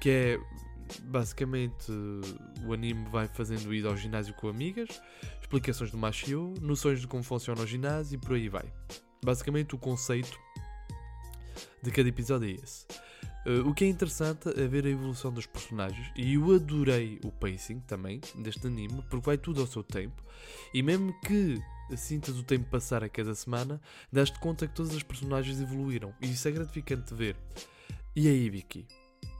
que 0.00 0.08
é 0.08 0.40
basicamente 1.04 1.90
o 2.66 2.72
anime 2.72 3.08
vai 3.10 3.28
fazendo 3.28 3.72
ida 3.74 3.88
ao 3.88 3.96
ginásio 3.96 4.34
com 4.34 4.48
amigas, 4.48 5.00
explicações 5.40 5.90
do 5.90 5.98
Machio, 5.98 6.54
noções 6.60 7.00
de 7.00 7.06
como 7.06 7.22
funciona 7.22 7.60
o 7.62 7.66
ginásio 7.66 8.16
e 8.16 8.18
por 8.18 8.34
aí 8.34 8.48
vai. 8.48 8.72
Basicamente, 9.24 9.74
o 9.74 9.78
conceito 9.78 10.38
de 11.82 11.90
cada 11.90 12.08
episódio 12.08 12.48
é 12.48 12.52
esse. 12.52 12.86
Uh, 13.46 13.68
o 13.68 13.72
que 13.72 13.84
é 13.84 13.88
interessante 13.88 14.48
é 14.48 14.66
ver 14.66 14.84
a 14.84 14.90
evolução 14.90 15.32
dos 15.32 15.46
personagens 15.46 16.10
e 16.16 16.34
eu 16.34 16.54
adorei 16.54 17.18
o 17.24 17.30
pacing 17.30 17.80
também 17.80 18.20
deste 18.34 18.66
anime 18.66 19.02
porque 19.08 19.24
vai 19.24 19.38
tudo 19.38 19.60
ao 19.60 19.66
seu 19.66 19.82
tempo 19.82 20.22
e 20.74 20.82
mesmo 20.82 21.14
que 21.20 21.58
sintas 21.96 22.36
o 22.36 22.42
tempo 22.42 22.68
passar 22.68 23.02
a 23.02 23.08
cada 23.08 23.34
semana, 23.34 23.80
dás-te 24.12 24.38
conta 24.40 24.66
que 24.66 24.74
todas 24.74 24.94
as 24.94 25.02
personagens 25.02 25.60
evoluíram 25.60 26.12
e 26.20 26.30
isso 26.30 26.46
é 26.46 26.50
gratificante 26.50 27.08
de 27.08 27.14
ver. 27.14 27.36
E 28.14 28.28
a 28.28 28.32
Ibiki, 28.32 28.86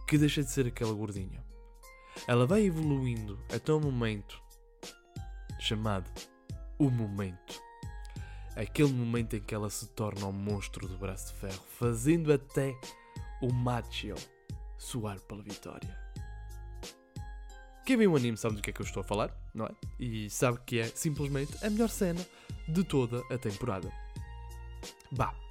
que 0.08 0.18
deixa 0.18 0.42
de 0.42 0.50
ser 0.50 0.66
aquela 0.66 0.92
gordinha, 0.92 1.44
ela 2.26 2.46
vai 2.46 2.62
evoluindo 2.62 3.38
até 3.54 3.72
um 3.72 3.80
momento 3.80 4.42
chamado 5.60 6.10
o 6.78 6.90
momento 6.90 7.68
aquele 8.58 8.92
momento 8.92 9.36
em 9.36 9.40
que 9.40 9.54
ela 9.54 9.70
se 9.70 9.86
torna 9.90 10.26
um 10.26 10.32
monstro 10.32 10.88
do 10.88 10.98
braço 10.98 11.32
de 11.32 11.40
ferro, 11.40 11.62
fazendo 11.78 12.32
até 12.32 12.74
o 13.40 13.52
Machio 13.52 14.16
suar 14.76 15.20
pela 15.20 15.42
vitória. 15.42 15.96
Quem 17.86 17.96
viu 17.96 18.12
o 18.12 18.16
anime 18.16 18.36
sabe 18.36 18.56
do 18.56 18.62
que 18.62 18.70
é 18.70 18.72
que 18.72 18.82
eu 18.82 18.86
estou 18.86 19.00
a 19.00 19.04
falar, 19.04 19.32
não 19.54 19.64
é? 19.64 19.70
E 19.98 20.28
sabe 20.28 20.58
que 20.66 20.80
é 20.80 20.84
simplesmente 20.86 21.64
a 21.64 21.70
melhor 21.70 21.88
cena 21.88 22.20
de 22.68 22.82
toda 22.82 23.22
a 23.32 23.38
temporada. 23.38 23.90
Bah. 25.12 25.47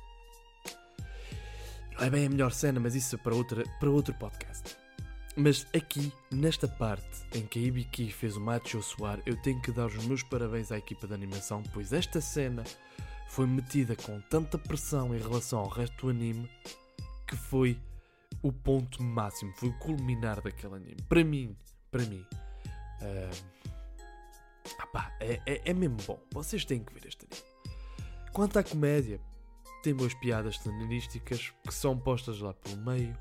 É 1.99 2.09
bem 2.11 2.27
a 2.27 2.29
melhor 2.29 2.51
cena, 2.51 2.79
mas 2.79 2.93
isso 2.93 3.15
é 3.15 3.17
para, 3.17 3.33
outra, 3.33 3.63
para 3.79 3.89
outro 3.89 4.13
podcast. 4.13 4.77
Mas 5.35 5.65
aqui, 5.75 6.13
nesta 6.31 6.67
parte 6.67 7.25
em 7.33 7.45
que 7.45 7.57
a 7.57 7.61
Ibiki 7.63 8.11
fez 8.11 8.37
o 8.37 8.41
Macho 8.41 8.81
suar, 8.83 9.19
eu 9.25 9.35
tenho 9.41 9.59
que 9.61 9.71
dar 9.71 9.87
os 9.87 10.05
meus 10.05 10.21
parabéns 10.21 10.71
à 10.71 10.77
equipa 10.77 11.07
de 11.07 11.13
animação, 11.13 11.63
pois 11.73 11.93
esta 11.93 12.21
cena 12.21 12.63
foi 13.29 13.47
metida 13.47 13.95
com 13.95 14.21
tanta 14.29 14.57
pressão 14.59 15.15
em 15.15 15.19
relação 15.19 15.59
ao 15.59 15.67
resto 15.67 16.05
do 16.05 16.09
anime 16.09 16.49
que 17.27 17.35
foi 17.35 17.79
o 18.43 18.51
ponto 18.51 19.01
máximo, 19.01 19.51
foi 19.53 19.69
o 19.69 19.79
culminar 19.79 20.39
daquele 20.41 20.75
anime. 20.75 21.01
Para 21.09 21.23
mim, 21.23 21.57
para 21.91 22.05
mim, 22.05 22.23
uh, 23.01 23.57
é, 25.19 25.41
é, 25.45 25.61
é 25.65 25.73
mesmo 25.73 25.97
bom. 26.05 26.19
Vocês 26.31 26.63
têm 26.63 26.83
que 26.83 26.93
ver 26.93 27.07
este 27.07 27.25
anime. 27.25 27.47
Quanto 28.31 28.59
à 28.59 28.63
comédia, 28.63 29.19
tem 29.87 29.95
boas 29.95 30.13
piadas 30.13 30.59
cenarísticas 30.59 31.53
que 31.65 31.73
são 31.73 31.97
postas 31.97 32.41
lá 32.41 32.53
pelo 32.53 32.75
meio. 32.75 33.17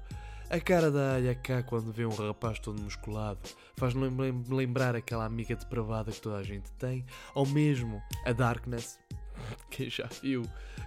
A 0.51 0.59
cara 0.59 0.91
da 0.91 1.15
Alha 1.15 1.33
cá 1.33 1.63
quando 1.63 1.93
vê 1.93 2.05
um 2.05 2.13
rapaz 2.13 2.59
todo 2.59 2.83
musculado 2.83 3.39
faz-me 3.77 4.09
lembrar 4.49 4.97
aquela 4.97 5.25
amiga 5.25 5.55
depravada 5.55 6.11
que 6.11 6.21
toda 6.21 6.39
a 6.39 6.43
gente 6.43 6.73
tem, 6.73 7.07
ou 7.37 7.47
mesmo 7.47 8.03
a 8.25 8.33
Darkness, 8.33 8.99
quem 9.71 9.89
já 9.89 10.09
viu 10.21 10.43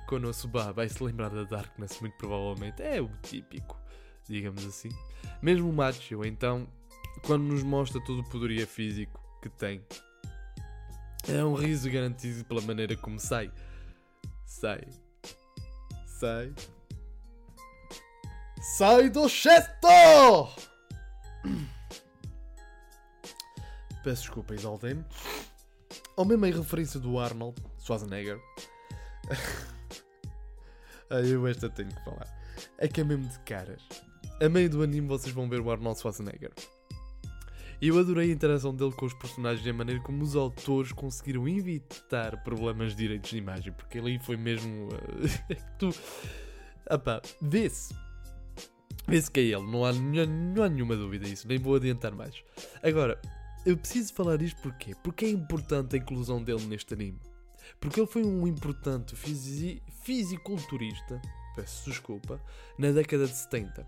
Konosuba 0.05 0.73
vai 0.73 0.89
se 0.89 1.01
lembrar 1.01 1.29
da 1.29 1.45
Darkness, 1.45 2.01
muito 2.01 2.17
provavelmente. 2.17 2.81
É 2.81 3.01
o 3.01 3.09
típico, 3.23 3.79
digamos 4.27 4.65
assim. 4.65 4.89
Mesmo 5.41 5.69
o 5.69 5.73
Macho, 5.73 6.25
então, 6.25 6.67
quando 7.25 7.43
nos 7.43 7.63
mostra 7.63 8.03
todo 8.03 8.19
o 8.19 8.29
poderia 8.29 8.67
físico 8.67 9.17
que 9.41 9.47
tem, 9.47 9.81
é 11.25 11.41
um 11.41 11.53
riso 11.53 11.89
garantido 11.89 12.43
pela 12.43 12.59
maneira 12.59 12.97
como 12.97 13.17
sai. 13.17 13.49
Sai. 14.45 14.81
Sai. 16.19 16.53
Sai 18.61 19.09
do 19.09 19.29
chesto! 19.29 19.87
Peço 24.03 24.23
desculpa, 24.23 24.53
exaltei-me. 24.53 25.05
Ou 26.17 26.25
mesmo 26.25 26.45
em 26.45 26.51
referência 26.51 26.99
do 26.99 27.17
Arnold 27.17 27.55
Schwarzenegger. 27.77 28.37
eu 31.09 31.47
esta 31.47 31.69
tenho 31.69 31.87
que 31.87 32.03
falar. 32.03 32.27
É 32.77 32.89
que 32.89 32.99
é 32.99 33.05
mesmo 33.05 33.29
de 33.29 33.39
caras. 33.39 33.81
A 34.41 34.49
meio 34.49 34.69
do 34.69 34.83
anime 34.83 35.07
vocês 35.07 35.33
vão 35.33 35.47
ver 35.47 35.61
o 35.61 35.71
Arnold 35.71 36.01
Schwarzenegger. 36.01 36.51
E 37.81 37.87
eu 37.87 37.97
adorei 37.97 38.29
a 38.29 38.33
interação 38.33 38.75
dele 38.75 38.91
com 38.91 39.05
os 39.05 39.13
personagens 39.13 39.65
e 39.65 39.69
a 39.69 39.73
maneira 39.73 40.01
como 40.01 40.21
os 40.21 40.35
autores 40.35 40.91
conseguiram 40.91 41.47
evitar 41.47 42.43
problemas 42.43 42.91
de 42.91 42.97
direitos 42.97 43.29
de 43.29 43.37
imagem, 43.37 43.71
porque 43.71 43.97
ele 43.97 44.19
foi 44.19 44.37
mesmo. 44.37 44.89
Uh, 45.19 45.55
tu. 45.77 45.89
Apá, 46.89 47.21
vê-se. 47.41 47.95
Vê-se 49.07 49.31
que 49.31 49.39
é 49.39 49.43
ele, 49.43 49.63
não 49.71 49.85
há, 49.85 49.93
não 49.93 50.63
há 50.63 50.69
nenhuma 50.69 50.95
dúvida 50.95 51.25
disso, 51.25 51.47
nem 51.47 51.57
vou 51.57 51.75
adiantar 51.75 52.13
mais. 52.13 52.35
Agora, 52.83 53.19
eu 53.65 53.77
preciso 53.77 54.13
falar 54.13 54.41
isto 54.41 54.61
porquê? 54.61 54.93
Porque 55.03 55.25
é 55.25 55.29
importante 55.29 55.95
a 55.95 55.99
inclusão 55.99 56.43
dele 56.43 56.65
neste 56.65 56.93
anime. 56.93 57.19
Porque 57.79 57.99
ele 57.99 58.07
foi 58.07 58.23
um 58.23 58.47
importante 58.47 59.15
fisi 59.15 59.81
fisiculturista, 60.03 61.21
peço 61.59 61.89
desculpa, 61.89 62.39
na 62.77 62.91
década 62.91 63.25
de 63.25 63.35
70. 63.35 63.85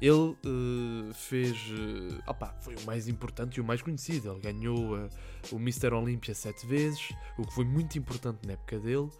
Ele 0.00 0.12
uh, 0.12 1.14
fez. 1.14 1.56
Uh, 1.68 2.22
opa, 2.26 2.54
foi 2.60 2.74
o 2.74 2.82
mais 2.82 3.06
importante 3.06 3.56
e 3.56 3.60
o 3.60 3.64
mais 3.64 3.82
conhecido. 3.82 4.32
Ele 4.32 4.40
ganhou 4.40 4.96
uh, 4.96 5.08
o 5.52 5.56
Mr. 5.56 5.92
Olympia 5.92 6.34
sete 6.34 6.66
vezes, 6.66 7.10
o 7.38 7.46
que 7.46 7.54
foi 7.54 7.64
muito 7.64 7.98
importante 7.98 8.46
na 8.46 8.54
época 8.54 8.78
dele. 8.80 9.10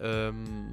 Um, 0.00 0.72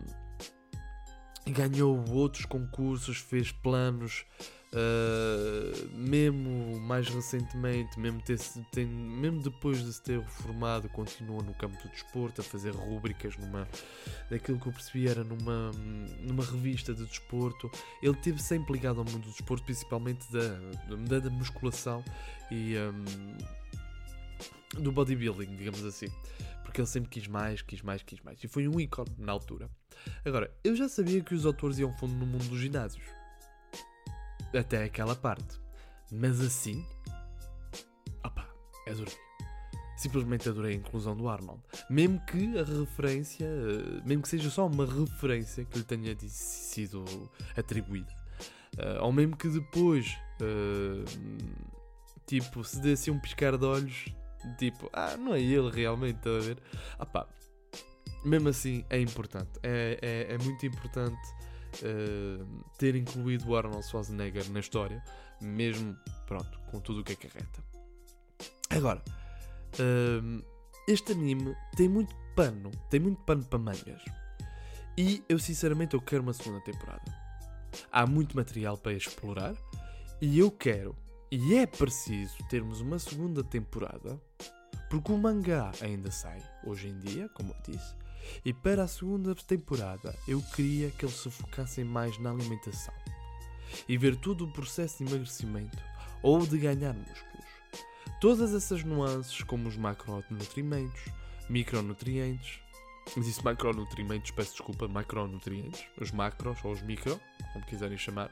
ganhou 1.51 2.03
outros 2.11 2.45
concursos, 2.45 3.17
fez 3.17 3.51
planos 3.51 4.25
Uh, 4.73 5.87
mesmo 5.93 6.79
mais 6.81 7.07
recentemente, 7.07 7.97
mesmo, 7.97 8.21
ter, 8.21 8.37
tem, 8.71 8.85
mesmo 8.85 9.41
depois 9.41 9.81
de 9.81 9.93
se 9.93 10.01
ter 10.01 10.19
reformado, 10.19 10.89
continua 10.89 11.41
no 11.41 11.53
campo 11.53 11.81
do 11.81 11.89
desporto, 11.89 12.41
a 12.41 12.43
fazer 12.43 12.71
rúbricas 12.71 13.37
numa. 13.37 13.67
daquilo 14.29 14.59
que 14.59 14.67
eu 14.67 14.73
percebi 14.73 15.07
era 15.07 15.23
numa, 15.23 15.71
numa 16.19 16.43
revista 16.43 16.93
de 16.93 17.05
desporto. 17.05 17.71
Ele 18.01 18.15
teve 18.15 18.41
sempre 18.41 18.73
ligado 18.73 18.99
ao 18.99 19.05
mundo 19.05 19.23
do 19.23 19.29
desporto, 19.29 19.63
principalmente 19.63 20.25
da, 20.31 20.95
da, 21.07 21.19
da 21.19 21.29
musculação 21.29 22.03
e 22.51 22.75
um, 22.77 23.37
do 24.81 24.91
bodybuilding, 24.91 25.55
digamos 25.55 25.85
assim. 25.85 26.07
Porque 26.63 26.81
ele 26.81 26.87
sempre 26.87 27.09
quis 27.09 27.27
mais, 27.27 27.61
quis 27.61 27.81
mais, 27.81 28.03
quis 28.03 28.19
mais. 28.21 28.43
E 28.43 28.47
foi 28.49 28.67
um 28.67 28.77
ícone 28.77 29.15
na 29.17 29.31
altura. 29.31 29.69
Agora, 30.25 30.53
eu 30.65 30.75
já 30.75 30.89
sabia 30.89 31.21
que 31.21 31.33
os 31.33 31.45
autores 31.45 31.79
iam 31.79 31.95
fundo 31.97 32.13
no 32.13 32.25
mundo 32.25 32.43
dos 32.49 32.59
ginásios 32.59 33.05
até 34.57 34.83
aquela 34.83 35.15
parte. 35.15 35.59
Mas 36.11 36.39
assim, 36.41 36.85
opá, 38.23 38.47
adorei. 38.87 39.13
Simplesmente 39.97 40.49
adorei 40.49 40.73
a 40.73 40.75
inclusão 40.75 41.15
do 41.15 41.29
Arnold. 41.29 41.61
Mesmo 41.89 42.19
que 42.25 42.57
a 42.59 42.63
referência, 42.63 43.45
eh, 43.45 44.01
mesmo 44.05 44.23
que 44.23 44.29
seja 44.29 44.49
só 44.49 44.67
uma 44.67 44.85
referência 44.85 45.63
que 45.63 45.77
lhe 45.77 45.85
tenha 45.85 46.15
sido 46.27 47.05
atribuída. 47.55 48.13
Uh, 48.77 49.03
ou 49.03 49.13
mesmo 49.13 49.37
que 49.37 49.47
depois, 49.47 50.17
uh, 50.41 51.05
tipo, 52.27 52.61
se 52.61 52.81
desse 52.81 53.09
um 53.09 53.17
piscar 53.17 53.57
de 53.57 53.63
olhos, 53.63 54.05
tipo, 54.59 54.89
ah, 54.91 55.15
não 55.15 55.33
é 55.33 55.41
ele 55.41 55.71
realmente, 55.71 56.17
está 56.17 56.29
a 56.29 56.39
ver? 56.39 56.57
Opá, 56.99 57.25
mesmo 58.25 58.49
assim 58.49 58.83
é 58.89 58.99
importante. 58.99 59.51
É, 59.63 59.97
é, 60.01 60.33
é 60.33 60.37
muito 60.39 60.65
importante 60.65 61.17
uh, 61.83 62.65
ter 62.77 62.95
incluído 62.95 63.49
o 63.49 63.55
Arnold 63.55 63.85
Schwarzenegger 63.85 64.49
na 64.51 64.59
história, 64.59 65.03
mesmo, 65.41 65.95
pronto, 66.25 66.59
com 66.71 66.79
tudo 66.79 67.01
o 67.01 67.03
que 67.03 67.13
acarreta. 67.13 67.63
Agora, 68.69 69.01
uh, 69.79 70.45
este 70.87 71.11
anime 71.11 71.55
tem 71.75 71.89
muito 71.89 72.15
pano, 72.35 72.71
tem 72.89 72.99
muito 72.99 73.21
pano 73.23 73.43
para 73.43 73.59
mangas. 73.59 74.03
E 74.97 75.23
eu 75.27 75.39
sinceramente 75.39 75.93
eu 75.93 76.01
quero 76.01 76.23
uma 76.23 76.33
segunda 76.33 76.61
temporada. 76.61 77.03
Há 77.91 78.07
muito 78.07 78.35
material 78.35 78.77
para 78.77 78.93
explorar 78.93 79.55
e 80.21 80.39
eu 80.39 80.49
quero, 80.49 80.95
e 81.29 81.55
é 81.55 81.65
preciso 81.65 82.37
termos 82.49 82.79
uma 82.79 82.97
segunda 82.97 83.43
temporada, 83.43 84.19
porque 84.89 85.11
o 85.11 85.17
mangá 85.17 85.71
ainda 85.81 86.09
sai 86.09 86.41
hoje 86.65 86.87
em 86.87 86.97
dia, 86.99 87.27
como 87.29 87.51
eu 87.53 87.73
disse, 87.73 87.95
e 88.43 88.53
para 88.53 88.83
a 88.83 88.87
segunda 88.87 89.33
temporada, 89.35 90.17
eu 90.27 90.41
queria 90.55 90.91
que 90.91 91.05
eles 91.05 91.15
se 91.15 91.29
focassem 91.29 91.83
mais 91.83 92.17
na 92.19 92.31
alimentação. 92.31 92.93
E 93.87 93.97
ver 93.97 94.15
todo 94.15 94.45
o 94.45 94.51
processo 94.51 95.03
de 95.03 95.09
emagrecimento 95.09 95.77
ou 96.21 96.45
de 96.45 96.57
ganhar 96.57 96.93
músculos. 96.93 97.45
Todas 98.21 98.53
essas 98.53 98.83
nuances, 98.83 99.43
como 99.43 99.67
os 99.67 99.75
macronutrientes, 99.75 101.11
micronutrientes, 101.49 102.59
disse 103.17 103.43
macronutrientes, 103.43 104.31
peço 104.31 104.51
desculpa, 104.51 104.87
macronutrientes, 104.87 105.85
os 105.99 106.11
macros 106.11 106.57
ou 106.63 106.71
os 106.71 106.81
micro, 106.81 107.19
como 107.53 107.65
quiserem 107.65 107.97
chamar, 107.97 108.31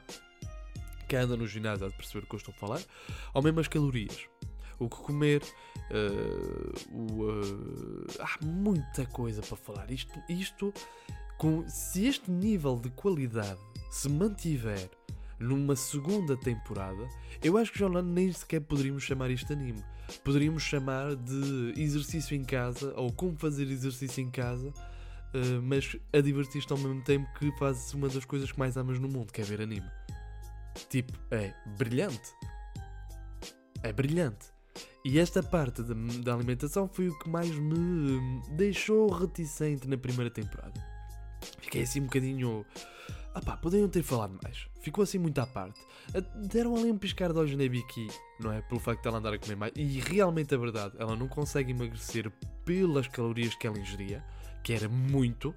que 1.08 1.16
anda 1.16 1.36
no 1.36 1.46
ginásio 1.46 1.86
a 1.86 1.90
perceber 1.90 2.24
o 2.24 2.26
que 2.26 2.34
eu 2.34 2.38
estou 2.38 2.54
a 2.54 2.58
falar, 2.58 2.82
ou 3.32 3.42
mesmo 3.42 3.60
as 3.60 3.68
calorias 3.68 4.28
o 4.78 4.88
que 4.88 4.96
comer, 4.96 5.42
uh, 5.90 6.96
o, 6.96 7.24
uh, 7.24 8.06
há 8.20 8.44
muita 8.44 9.06
coisa 9.06 9.42
para 9.42 9.56
falar. 9.56 9.90
Isto, 9.90 10.12
isto 10.28 10.72
com, 11.38 11.64
se 11.68 12.06
este 12.06 12.30
nível 12.30 12.78
de 12.78 12.90
qualidade 12.90 13.60
se 13.90 14.08
mantiver 14.08 14.90
numa 15.38 15.76
segunda 15.76 16.36
temporada, 16.36 17.08
eu 17.42 17.56
acho 17.58 17.72
que 17.72 17.78
já 17.78 17.88
nem 17.88 18.32
sequer 18.32 18.60
poderíamos 18.60 19.02
chamar 19.02 19.30
isto 19.30 19.52
anime. 19.52 19.84
Poderíamos 20.22 20.62
chamar 20.62 21.16
de 21.16 21.74
exercício 21.76 22.36
em 22.36 22.44
casa 22.44 22.92
ou 22.96 23.12
como 23.12 23.36
fazer 23.36 23.70
exercício 23.70 24.22
em 24.22 24.30
casa, 24.30 24.68
uh, 24.68 25.62
mas 25.62 25.96
a 26.12 26.20
divertir-te 26.20 26.72
ao 26.72 26.78
mesmo 26.78 27.02
tempo 27.02 27.28
que 27.38 27.50
fazes 27.58 27.92
uma 27.94 28.08
das 28.08 28.24
coisas 28.24 28.50
que 28.50 28.58
mais 28.58 28.76
amas 28.76 28.98
no 28.98 29.08
mundo, 29.08 29.32
que 29.32 29.40
é 29.40 29.44
ver 29.44 29.60
anime. 29.60 29.90
Tipo, 30.88 31.12
é 31.30 31.54
brilhante. 31.76 32.32
É 33.82 33.92
brilhante. 33.92 34.53
E 35.04 35.18
esta 35.18 35.42
parte 35.42 35.82
da 35.82 36.34
alimentação 36.34 36.88
foi 36.88 37.08
o 37.08 37.18
que 37.18 37.28
mais 37.28 37.50
me 37.50 38.40
deixou 38.52 39.10
reticente 39.10 39.86
na 39.86 39.98
primeira 39.98 40.30
temporada. 40.30 40.72
Fiquei 41.60 41.82
assim 41.82 42.00
um 42.00 42.04
bocadinho. 42.04 42.64
Ah 43.34 43.40
pá, 43.42 43.54
poderiam 43.54 43.88
ter 43.88 44.02
falado 44.02 44.38
mais. 44.42 44.66
Ficou 44.80 45.02
assim 45.02 45.18
muito 45.18 45.38
à 45.40 45.46
parte. 45.46 45.78
Deram 46.48 46.74
ali 46.74 46.90
um 46.90 46.96
piscar 46.96 47.32
de 47.32 47.38
olhos 47.38 47.52
na 47.52 47.68
Vicky, 47.68 48.08
não 48.40 48.50
é? 48.50 48.62
Pelo 48.62 48.80
facto 48.80 49.02
de 49.02 49.08
ela 49.08 49.18
andar 49.18 49.34
a 49.34 49.38
comer 49.38 49.56
mais. 49.56 49.72
E 49.76 50.00
realmente 50.00 50.54
é 50.54 50.56
verdade, 50.56 50.94
ela 50.98 51.14
não 51.14 51.28
consegue 51.28 51.72
emagrecer 51.72 52.30
pelas 52.64 53.06
calorias 53.06 53.54
que 53.54 53.66
ela 53.66 53.78
ingeria, 53.78 54.24
que 54.62 54.72
era 54.72 54.88
muito. 54.88 55.54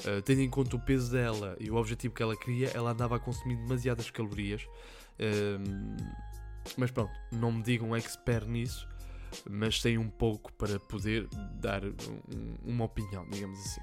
Uh, 0.00 0.20
tendo 0.22 0.40
em 0.40 0.50
conta 0.50 0.74
o 0.74 0.80
peso 0.80 1.12
dela 1.12 1.56
e 1.60 1.70
o 1.70 1.76
objetivo 1.76 2.14
que 2.14 2.22
ela 2.22 2.36
queria, 2.36 2.68
ela 2.74 2.90
andava 2.90 3.16
a 3.16 3.18
consumir 3.18 3.56
demasiadas 3.56 4.10
calorias. 4.10 4.62
Uh, 5.18 5.96
mas 6.76 6.90
pronto, 6.90 7.12
não 7.32 7.52
me 7.52 7.62
digam 7.62 7.94
expert 7.94 8.46
nisso, 8.46 8.88
mas 9.48 9.80
sei 9.80 9.98
um 9.98 10.08
pouco 10.08 10.52
para 10.52 10.78
poder 10.78 11.28
dar 11.54 11.84
um, 11.84 11.92
uma 12.64 12.84
opinião, 12.84 13.28
digamos 13.28 13.58
assim. 13.58 13.80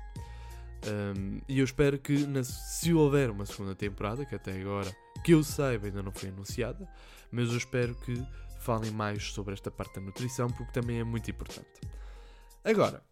Um, 0.88 1.40
e 1.48 1.60
eu 1.60 1.66
espero 1.66 2.00
que, 2.00 2.26
na, 2.26 2.44
se 2.44 2.94
houver 2.94 3.30
uma 3.30 3.46
segunda 3.46 3.76
temporada, 3.76 4.26
que 4.26 4.34
até 4.34 4.60
agora, 4.60 4.96
que 5.24 5.34
eu 5.34 5.44
saiba, 5.44 5.88
ainda 5.88 6.02
não 6.02 6.12
foi 6.12 6.30
anunciada, 6.30 6.88
mas 7.32 7.50
eu 7.50 7.58
espero 7.58 7.94
que 7.96 8.14
falem 8.60 8.92
mais 8.92 9.32
sobre 9.32 9.54
esta 9.54 9.70
parte 9.70 9.96
da 9.96 10.02
nutrição, 10.02 10.48
porque 10.50 10.72
também 10.72 11.00
é 11.00 11.04
muito 11.04 11.30
importante. 11.30 11.82
Agora, 12.64 13.04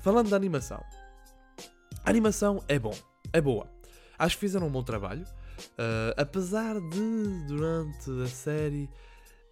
falando 0.00 0.30
da 0.30 0.36
animação. 0.36 0.82
A 2.04 2.10
animação 2.10 2.62
é 2.68 2.78
bom, 2.78 2.96
é 3.32 3.40
boa. 3.40 3.68
Acho 4.18 4.36
que 4.36 4.40
fizeram 4.40 4.66
um 4.66 4.70
bom 4.70 4.82
trabalho. 4.82 5.26
Uh, 5.78 6.14
apesar 6.16 6.80
de, 6.80 7.46
durante 7.46 8.10
a 8.22 8.26
série, 8.26 8.88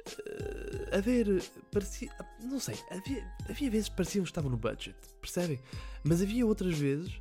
uh, 0.08 0.96
haver. 0.96 1.42
Parecia, 1.70 2.10
não 2.42 2.60
sei, 2.60 2.76
havia, 2.90 3.24
havia 3.48 3.70
vezes 3.70 3.88
que 3.88 3.96
pareciam 3.96 4.22
que 4.22 4.30
estavam 4.30 4.50
no 4.50 4.56
budget, 4.56 4.96
percebem? 5.20 5.60
Mas 6.02 6.22
havia 6.22 6.46
outras 6.46 6.78
vezes 6.78 7.20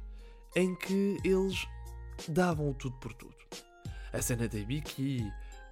em 0.56 0.76
que 0.76 1.18
eles 1.24 1.68
davam 2.28 2.74
tudo 2.74 2.96
por 2.98 3.14
tudo. 3.14 3.36
A 4.14 4.22
cena 4.22 4.48
da 4.48 4.60
Vicky. 4.60 5.24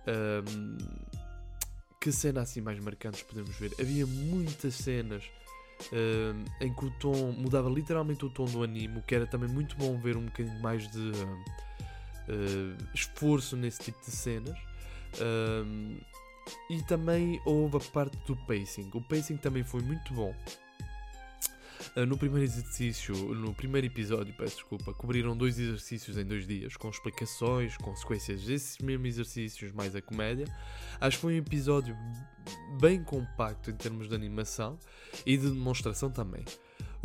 Um, 0.08 0.78
que 2.00 2.12
cena 2.12 2.42
assim 2.42 2.62
mais 2.62 2.80
marcantes 2.80 3.24
podemos 3.24 3.56
ver? 3.56 3.74
Havia 3.80 4.06
muitas 4.06 4.76
cenas 4.76 5.24
em 6.62 6.74
que 6.74 6.86
o 6.86 6.92
tom 6.92 7.32
mudava 7.32 7.70
literalmente 7.70 8.26
o 8.26 8.30
tom 8.30 8.46
do 8.46 8.64
anime, 8.64 9.00
o 9.00 9.02
que 9.02 9.16
era 9.16 9.28
também 9.28 9.50
muito 9.50 9.76
bom 9.76 10.00
ver 10.00 10.18
um 10.18 10.26
bocadinho 10.26 10.60
mais 10.62 10.90
de. 10.90 11.12
Uh, 12.30 12.78
esforço 12.94 13.56
nesse 13.56 13.82
tipo 13.82 14.00
de 14.04 14.12
cenas. 14.12 14.58
Um, 15.22 15.98
e 16.70 16.82
também 16.84 17.42
houve 17.46 17.78
a 17.78 17.80
parte 17.80 18.18
do 18.26 18.36
pacing. 18.46 18.90
O 18.94 19.02
pacing 19.02 19.38
também 19.38 19.64
foi 19.64 19.82
muito 19.82 20.14
bom. 20.14 20.36
Uh, 21.96 22.06
no 22.06 22.18
primeiro 22.18 22.44
exercício, 22.44 23.16
no 23.16 23.54
primeiro 23.54 23.88
episódio, 23.88 24.34
peço 24.36 24.56
desculpa, 24.56 24.94
cobriram 24.94 25.36
dois 25.36 25.58
exercícios 25.58 26.18
em 26.18 26.26
dois 26.26 26.46
dias, 26.46 26.76
com 26.76 26.90
explicações, 26.90 27.78
consequências 27.78 28.44
desses 28.44 28.78
mesmos 28.80 29.10
exercícios, 29.10 29.72
mais 29.72 29.96
a 29.96 30.02
comédia. 30.02 30.46
Acho 31.00 31.18
que 31.18 31.22
foi 31.22 31.36
um 31.36 31.38
episódio 31.38 31.96
bem 32.80 33.04
compacto 33.04 33.72
em 33.72 33.76
termos 33.76 34.10
de 34.10 34.16
animação 34.16 34.78
e 35.26 35.38
de 35.38 35.50
demonstração 35.50 36.12
também. 36.12 36.44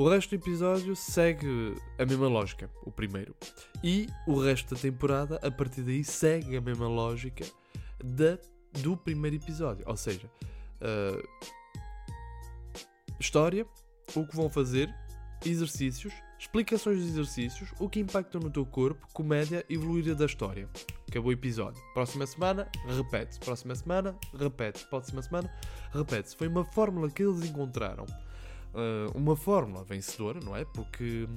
O 0.00 0.08
resto 0.08 0.30
do 0.30 0.36
episódio 0.36 0.96
segue 0.96 1.74
a 1.98 2.06
mesma 2.06 2.26
lógica, 2.26 2.70
o 2.86 2.90
primeiro. 2.90 3.36
E 3.84 4.08
o 4.26 4.40
resto 4.40 4.74
da 4.74 4.80
temporada, 4.80 5.38
a 5.42 5.50
partir 5.50 5.82
daí, 5.82 6.02
segue 6.02 6.56
a 6.56 6.60
mesma 6.62 6.88
lógica 6.88 7.44
da, 8.02 8.38
do 8.80 8.96
primeiro 8.96 9.36
episódio. 9.36 9.84
Ou 9.86 9.98
seja, 9.98 10.26
uh, 10.80 11.22
história, 13.20 13.66
o 14.14 14.26
que 14.26 14.34
vão 14.34 14.48
fazer, 14.48 14.88
exercícios, 15.44 16.14
explicações 16.38 16.96
dos 16.96 17.08
exercícios, 17.08 17.68
o 17.78 17.86
que 17.86 18.00
impactam 18.00 18.40
no 18.40 18.50
teu 18.50 18.64
corpo, 18.64 19.06
comédia, 19.12 19.66
evoluir 19.68 20.14
da 20.14 20.24
história. 20.24 20.66
acabou 21.10 21.28
o 21.28 21.32
episódio. 21.34 21.78
Próxima 21.92 22.26
semana, 22.26 22.66
repete-se. 22.86 23.38
Próxima 23.38 23.74
semana, 23.74 24.16
repete-se. 24.32 24.86
Próxima 24.86 25.20
semana, 25.20 25.52
repete-se. 25.92 26.34
Foi 26.36 26.48
uma 26.48 26.64
fórmula 26.64 27.10
que 27.10 27.22
eles 27.22 27.44
encontraram. 27.44 28.06
Uh, 28.72 29.16
uma 29.16 29.36
fórmula 29.36 29.84
vencedora, 29.84 30.40
não 30.40 30.56
é? 30.56 30.64
Porque. 30.64 31.28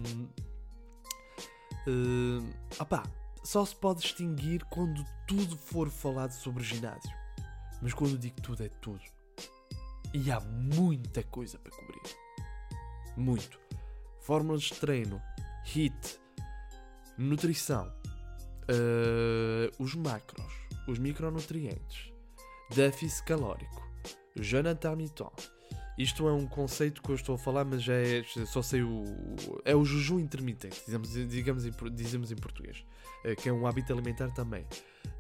Uh, 1.88 2.48
opá, 2.80 3.04
só 3.44 3.66
se 3.66 3.76
pode 3.76 4.02
distinguir 4.02 4.64
quando 4.66 5.04
tudo 5.28 5.58
for 5.58 5.90
falado 5.90 6.32
sobre 6.32 6.64
ginásio. 6.64 7.12
Mas 7.82 7.94
quando 7.94 8.18
digo 8.18 8.40
tudo, 8.42 8.64
é 8.64 8.70
tudo. 8.70 9.02
E 10.14 10.32
há 10.32 10.40
muita 10.40 11.24
coisa 11.24 11.58
para 11.60 11.72
cobrir. 11.72 12.02
Muito. 13.18 13.60
Fórmulas 14.22 14.62
de 14.64 14.76
treino, 14.76 15.22
HIT, 15.66 16.20
nutrição, 17.18 17.92
uh, 18.70 19.84
os 19.84 19.96
macros, 19.96 20.54
os 20.88 20.98
micronutrientes, 20.98 22.14
déficit 22.70 23.26
calórico, 23.26 23.82
jeûne 24.36 24.70
intermittent. 24.72 25.53
Isto 25.98 26.28
é 26.28 26.34
um 26.34 26.48
conceito 26.48 27.02
que 27.02 27.10
eu 27.10 27.16
estou 27.16 27.36
a 27.36 27.38
falar, 27.38 27.66
mas 27.66 27.84
já 27.84 27.94
é, 27.94 28.24
só 28.46 28.62
sei 28.62 28.82
o. 28.82 29.04
É 29.64 29.76
o 29.76 29.86
jejum 29.86 30.20
intermitente, 30.20 30.82
digamos, 30.86 31.14
digamos 31.14 31.64
dizemos 31.92 32.32
em 32.32 32.36
português, 32.36 32.84
uh, 33.24 33.36
que 33.36 33.50
é 33.50 33.54
um 33.54 33.68
hábito 33.68 33.94
alimentar 33.94 34.30
também. 34.32 34.66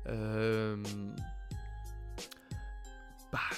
Uh, 0.05 1.15
pá, 3.31 3.51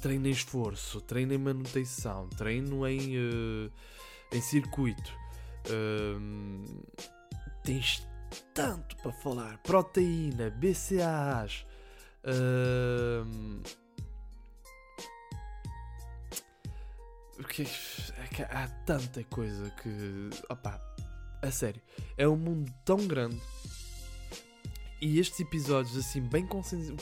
treino 0.00 0.26
em 0.26 0.30
esforço, 0.30 1.00
treino 1.00 1.32
em 1.32 1.38
manutenção, 1.38 2.28
treino 2.30 2.86
em, 2.86 3.16
uh, 3.16 3.72
em 4.32 4.40
circuito. 4.40 5.12
Uh, 5.66 6.84
tens 7.62 8.06
tanto 8.54 8.96
para 8.96 9.12
falar. 9.12 9.58
Proteína, 9.58 10.50
BCAAs. 10.50 11.66
Uh, 12.24 13.62
porque 17.40 17.62
é 17.62 18.42
há 18.50 18.68
tanta 18.84 19.24
coisa 19.24 19.70
que. 19.82 20.30
Opá, 20.50 20.78
a 21.40 21.50
sério. 21.50 21.80
É 22.18 22.28
um 22.28 22.36
mundo 22.36 22.70
tão 22.84 23.06
grande. 23.06 23.40
E 25.00 25.18
estes 25.18 25.40
episódios, 25.40 25.96
assim, 25.96 26.20
bem, 26.20 26.46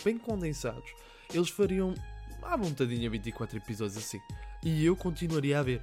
bem 0.04 0.16
condensados, 0.16 0.88
eles 1.34 1.50
fariam 1.50 1.92
à 2.40 2.56
vontadinha 2.56 3.10
24 3.10 3.56
episódios 3.56 3.96
assim. 3.96 4.20
E 4.64 4.84
eu 4.84 4.94
continuaria 4.94 5.58
a 5.58 5.62
ver. 5.62 5.82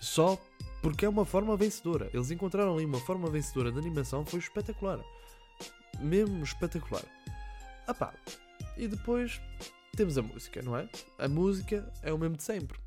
Só 0.00 0.36
porque 0.82 1.04
é 1.04 1.08
uma 1.08 1.24
forma 1.24 1.56
vencedora. 1.56 2.10
Eles 2.12 2.32
encontraram 2.32 2.74
ali 2.74 2.84
uma 2.84 2.98
forma 2.98 3.30
vencedora 3.30 3.70
de 3.70 3.78
animação, 3.78 4.26
foi 4.26 4.40
espetacular. 4.40 4.98
Mesmo 6.00 6.42
espetacular. 6.42 7.04
Pá. 7.96 8.12
E 8.76 8.88
depois 8.88 9.40
temos 9.96 10.18
a 10.18 10.22
música, 10.22 10.60
não 10.60 10.76
é? 10.76 10.88
A 11.20 11.28
música 11.28 11.88
é 12.02 12.12
o 12.12 12.18
mesmo 12.18 12.36
de 12.36 12.42
sempre. 12.42 12.82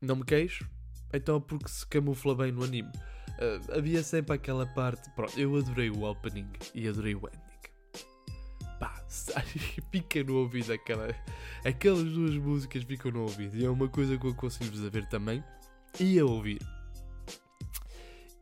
Não 0.00 0.16
me 0.16 0.24
queixo, 0.24 0.68
então 1.12 1.40
porque 1.40 1.68
se 1.68 1.86
camufla 1.86 2.34
bem 2.34 2.52
no 2.52 2.62
anime. 2.64 2.90
Uh, 3.38 3.78
havia 3.78 4.02
sempre 4.02 4.34
aquela 4.34 4.66
parte. 4.66 5.10
Pronto, 5.10 5.38
eu 5.38 5.56
adorei 5.56 5.90
o 5.90 6.02
opening 6.04 6.48
e 6.74 6.88
adorei 6.88 7.14
o 7.14 7.26
ending. 7.26 7.46
Pá, 8.78 9.02
fica 9.90 10.22
no 10.24 10.36
ouvido 10.36 10.72
aquela. 10.72 11.08
Aquelas 11.64 12.04
duas 12.04 12.34
músicas 12.36 12.82
ficam 12.84 13.10
no 13.10 13.22
ouvido. 13.22 13.56
E 13.56 13.64
é 13.64 13.70
uma 13.70 13.88
coisa 13.88 14.16
que 14.16 14.26
eu 14.26 14.34
consigo-vos 14.34 14.84
a 14.84 14.88
ver 14.88 15.06
também 15.08 15.42
e 15.98 16.18
a 16.18 16.24
ouvir. 16.24 16.60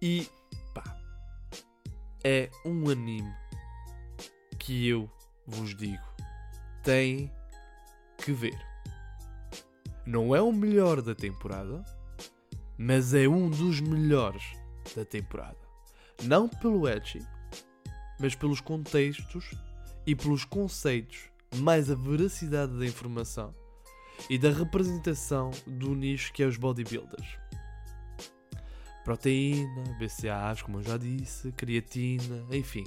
E 0.01 0.29
pá, 0.75 0.85
é 2.23 2.51
um 2.65 2.91
anime 2.91 3.33
que 4.59 4.89
eu 4.89 5.11
vos 5.47 5.75
digo, 5.75 6.05
tem 6.83 7.33
que 8.19 8.33
ver. 8.33 8.74
Não 10.07 10.35
é 10.35 10.43
o 10.43 10.53
melhor 10.53 11.01
da 11.01 11.15
temporada, 11.15 11.83
mas 12.77 13.15
é 13.15 13.27
um 13.27 13.49
dos 13.49 13.81
melhores 13.81 14.43
da 14.95 15.05
temporada. 15.05 15.57
Não 16.23 16.49
pelo 16.49 16.89
edgy, 16.89 17.27
mas 18.21 18.35
pelos 18.35 18.61
contextos 18.61 19.51
e 20.07 20.15
pelos 20.15 20.45
conceitos, 20.45 21.31
mais 21.57 21.91
a 21.91 21.95
veracidade 21.95 22.79
da 22.79 22.85
informação 22.85 23.55
e 24.29 24.39
da 24.39 24.51
representação 24.51 25.51
do 25.67 25.95
nicho 25.95 26.33
que 26.33 26.43
é 26.43 26.47
os 26.47 26.57
bodybuilders. 26.57 27.39
Proteína, 29.05 29.85
BCAAs, 29.99 30.63
como 30.63 30.79
eu 30.79 30.83
já 30.83 30.97
disse, 30.97 31.53
creatina, 31.53 32.45
enfim, 32.51 32.85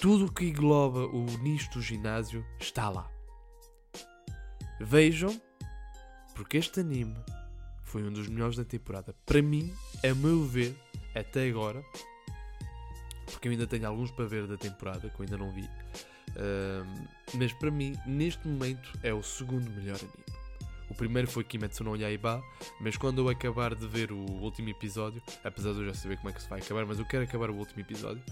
tudo 0.00 0.26
o 0.26 0.32
que 0.32 0.46
engloba 0.46 1.06
o 1.06 1.24
nicho 1.38 1.70
do 1.70 1.82
ginásio 1.82 2.44
está 2.60 2.88
lá. 2.88 3.10
Vejam, 4.80 5.40
porque 6.36 6.58
este 6.58 6.80
anime 6.80 7.16
foi 7.82 8.02
um 8.02 8.12
dos 8.12 8.28
melhores 8.28 8.56
da 8.56 8.64
temporada. 8.64 9.14
Para 9.24 9.40
mim, 9.40 9.72
a 10.04 10.14
meu 10.14 10.44
ver, 10.44 10.76
até 11.14 11.48
agora, 11.48 11.82
porque 13.32 13.48
eu 13.48 13.52
ainda 13.52 13.66
tenho 13.66 13.88
alguns 13.88 14.10
para 14.10 14.26
ver 14.26 14.46
da 14.46 14.56
temporada 14.56 15.08
que 15.08 15.18
eu 15.18 15.24
ainda 15.24 15.38
não 15.38 15.50
vi. 15.50 15.68
mas 17.34 17.52
para 17.54 17.70
mim, 17.70 17.96
neste 18.06 18.46
momento, 18.46 18.92
é 19.02 19.12
o 19.12 19.22
segundo 19.22 19.68
melhor 19.70 19.98
anime. 19.98 20.26
O 20.88 20.94
primeiro 20.94 21.26
foi 21.26 21.42
Kimetsu 21.42 21.82
no 21.82 21.96
Yaiba, 21.96 22.40
mas 22.80 22.96
quando 22.96 23.18
eu 23.18 23.28
acabar 23.28 23.74
de 23.74 23.88
ver 23.88 24.12
o 24.12 24.18
último 24.18 24.68
episódio, 24.68 25.20
apesar 25.42 25.72
de 25.72 25.80
eu 25.80 25.86
já 25.86 25.94
saber 25.94 26.16
como 26.18 26.28
é 26.28 26.32
que 26.32 26.42
se 26.42 26.48
vai 26.48 26.60
acabar, 26.60 26.86
mas 26.86 26.98
eu 26.98 27.04
quero 27.04 27.24
acabar 27.24 27.50
o 27.50 27.56
último 27.56 27.80
episódio, 27.80 28.22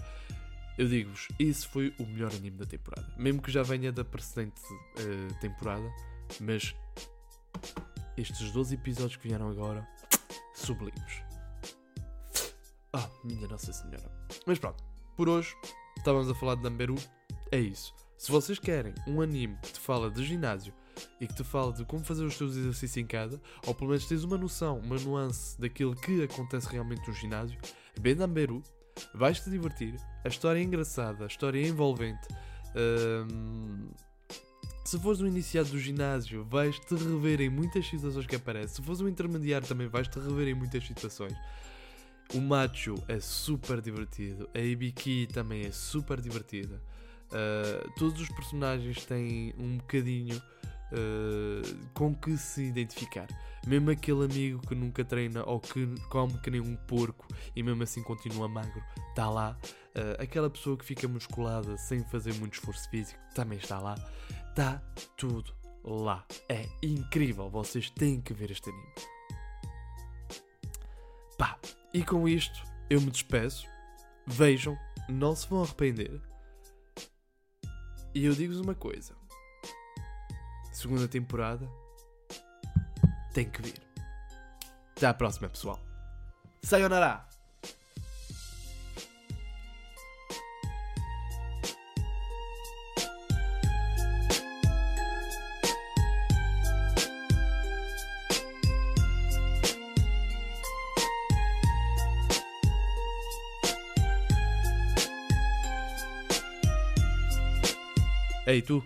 eu 0.77 0.87
digo-vos, 0.87 1.27
esse 1.37 1.67
foi 1.67 1.93
o 1.99 2.05
melhor 2.05 2.31
anime 2.33 2.57
da 2.57 2.65
temporada. 2.65 3.07
Mesmo 3.17 3.41
que 3.41 3.51
já 3.51 3.63
venha 3.63 3.91
da 3.91 4.05
precedente 4.05 4.61
uh, 4.71 5.39
temporada, 5.41 5.89
mas 6.39 6.73
estes 8.17 8.51
12 8.51 8.75
episódios 8.75 9.15
que 9.17 9.27
vieram 9.27 9.49
agora, 9.49 9.87
sublimes. 10.53 11.23
Ah, 12.93 13.09
minha 13.23 13.47
Nossa 13.47 13.73
Senhora. 13.73 14.09
Mas 14.45 14.57
pronto, 14.57 14.83
por 15.15 15.27
hoje 15.27 15.55
estávamos 15.97 16.29
a 16.29 16.35
falar 16.35 16.55
de 16.55 16.63
Namberu, 16.63 16.95
é 17.51 17.59
isso. 17.59 17.93
Se 18.17 18.31
vocês 18.31 18.57
querem 18.57 18.93
um 19.07 19.21
anime 19.21 19.57
que 19.61 19.73
te 19.73 19.79
fala 19.79 20.09
de 20.09 20.23
ginásio 20.23 20.73
e 21.19 21.27
que 21.27 21.35
te 21.35 21.43
fala 21.43 21.73
de 21.73 21.83
como 21.83 22.03
fazer 22.03 22.23
os 22.23 22.37
teus 22.37 22.55
exercícios 22.55 22.97
em 22.97 23.05
casa, 23.05 23.41
ou 23.67 23.75
pelo 23.75 23.89
menos 23.89 24.07
tens 24.07 24.23
uma 24.23 24.37
noção, 24.37 24.79
uma 24.79 24.97
nuance 24.97 25.59
daquilo 25.59 25.95
que 25.95 26.23
acontece 26.23 26.69
realmente 26.69 27.07
no 27.07 27.13
ginásio, 27.13 27.59
bem 27.99 28.15
Namberu, 28.15 28.63
vais-te 29.13 29.49
divertir, 29.49 29.99
a 30.23 30.29
história 30.29 30.59
é 30.59 30.63
engraçada, 30.63 31.25
a 31.25 31.27
história 31.27 31.59
é 31.59 31.67
envolvente. 31.67 32.27
Hum, 32.75 33.89
se 34.85 34.99
fores 34.99 35.19
um 35.19 35.25
iniciado 35.25 35.69
do 35.69 35.79
ginásio, 35.79 36.45
vais-te 36.45 36.93
rever 36.93 37.41
em 37.41 37.49
muitas 37.49 37.87
situações 37.87 38.27
que 38.27 38.35
aparecem. 38.35 38.75
Se 38.75 38.81
fores 38.83 39.01
um 39.01 39.07
intermediário, 39.07 39.67
também 39.67 39.87
vais-te 39.87 40.19
rever 40.19 40.47
em 40.49 40.53
muitas 40.53 40.85
situações. 40.85 41.33
O 42.35 42.39
Macho 42.39 42.95
é 43.07 43.19
super 43.19 43.81
divertido, 43.81 44.47
a 44.53 44.59
Ibiki 44.59 45.27
também 45.33 45.65
é 45.65 45.71
super 45.71 46.21
divertida. 46.21 46.81
Uh, 47.25 47.91
todos 47.97 48.21
os 48.21 48.29
personagens 48.29 49.03
têm 49.05 49.55
um 49.57 49.77
bocadinho 49.77 50.37
uh, 50.37 51.89
com 51.95 52.13
que 52.15 52.37
se 52.37 52.63
identificar. 52.63 53.27
Mesmo 53.65 53.89
aquele 53.89 54.25
amigo 54.25 54.61
que 54.67 54.75
nunca 54.75 55.03
treina 55.03 55.43
ou 55.45 55.59
que 55.59 55.87
come 56.09 56.37
que 56.39 56.51
nem 56.51 56.61
um 56.61 56.75
porco 56.75 57.27
e 57.55 57.63
mesmo 57.63 57.81
assim 57.81 58.03
continua 58.03 58.47
magro, 58.47 58.83
está 59.09 59.29
lá. 59.29 59.57
Uh, 59.95 60.21
aquela 60.21 60.49
pessoa 60.49 60.77
que 60.77 60.85
fica 60.85 61.07
musculada 61.07 61.75
sem 61.77 62.03
fazer 62.03 62.33
muito 62.35 62.53
esforço 62.53 62.87
físico 62.89 63.19
também 63.33 63.57
está 63.57 63.79
lá. 63.79 63.95
Está 64.55 64.81
tudo 65.17 65.53
lá. 65.83 66.25
É 66.47 66.65
incrível. 66.81 67.49
Vocês 67.49 67.89
têm 67.89 68.21
que 68.21 68.33
ver 68.33 68.51
este 68.51 68.69
anime. 68.69 68.93
Pá, 71.37 71.59
e 71.93 72.01
com 72.01 72.25
isto 72.25 72.63
eu 72.89 73.01
me 73.01 73.11
despeço. 73.11 73.67
Vejam, 74.25 74.77
não 75.09 75.35
se 75.35 75.45
vão 75.49 75.61
arrepender. 75.61 76.21
E 78.13 78.23
eu 78.23 78.33
digo-vos 78.33 78.61
uma 78.61 78.73
coisa: 78.73 79.13
segunda 80.71 81.05
temporada 81.05 81.69
tem 83.33 83.49
que 83.49 83.61
vir. 83.61 83.81
Até 84.95 85.07
à 85.07 85.13
próxima, 85.13 85.49
pessoal. 85.49 85.81
Sayonara! 86.63 87.27
Ei, 108.47 108.61
tu. 108.61 108.83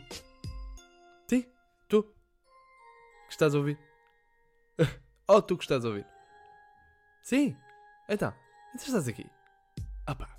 Sim, 1.27 1.45
tu. 1.89 2.03
Que 3.27 3.31
estás 3.31 3.53
a 3.53 3.57
ouvir? 3.57 3.77
oh, 5.27 5.41
tu 5.41 5.57
que 5.57 5.65
estás 5.65 5.83
a 5.83 5.89
ouvir. 5.89 6.05
Sim. 7.23 7.57
Então, 8.07 8.33
então 8.73 8.85
estás 8.87 9.09
aqui. 9.09 9.29
Ah 10.07 10.15
pá. 10.15 10.29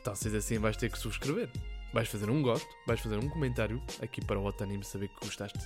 Então, 0.00 0.14
se 0.14 0.34
assim 0.36 0.58
vais 0.58 0.76
ter 0.76 0.88
que 0.88 0.96
subscrever. 0.96 1.50
vais 1.92 2.08
fazer 2.08 2.30
um 2.30 2.42
gosto, 2.42 2.68
vais 2.86 3.00
fazer 3.00 3.18
um 3.18 3.28
comentário 3.28 3.82
aqui 4.00 4.24
para 4.24 4.38
o 4.38 4.44
Otanime 4.44 4.84
saber 4.84 5.08
que 5.08 5.26
gostaste 5.26 5.58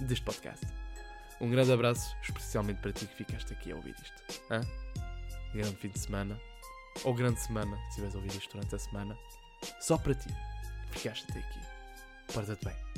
deste 0.00 0.22
podcast. 0.22 0.66
Um 1.40 1.50
grande 1.50 1.72
abraço, 1.72 2.14
especialmente 2.22 2.82
para 2.82 2.92
ti 2.92 3.06
que 3.06 3.14
ficaste 3.14 3.54
aqui 3.54 3.72
a 3.72 3.76
ouvir 3.76 3.94
isto. 3.94 4.42
Hã? 4.50 4.60
Grande 5.54 5.76
fim 5.76 5.88
de 5.88 5.98
semana, 5.98 6.38
ou 7.04 7.14
grande 7.14 7.40
semana, 7.40 7.74
se 7.84 7.88
estiveres 7.88 8.14
a 8.14 8.18
ouvir 8.18 8.36
isto 8.36 8.52
durante 8.52 8.74
a 8.74 8.78
semana, 8.78 9.18
só 9.80 9.96
para 9.96 10.14
ti. 10.14 10.28
Ficaste 10.90 11.24
até 11.30 11.40
aqui. 11.40 11.63
portate 12.26 12.64
bem. 12.64 12.93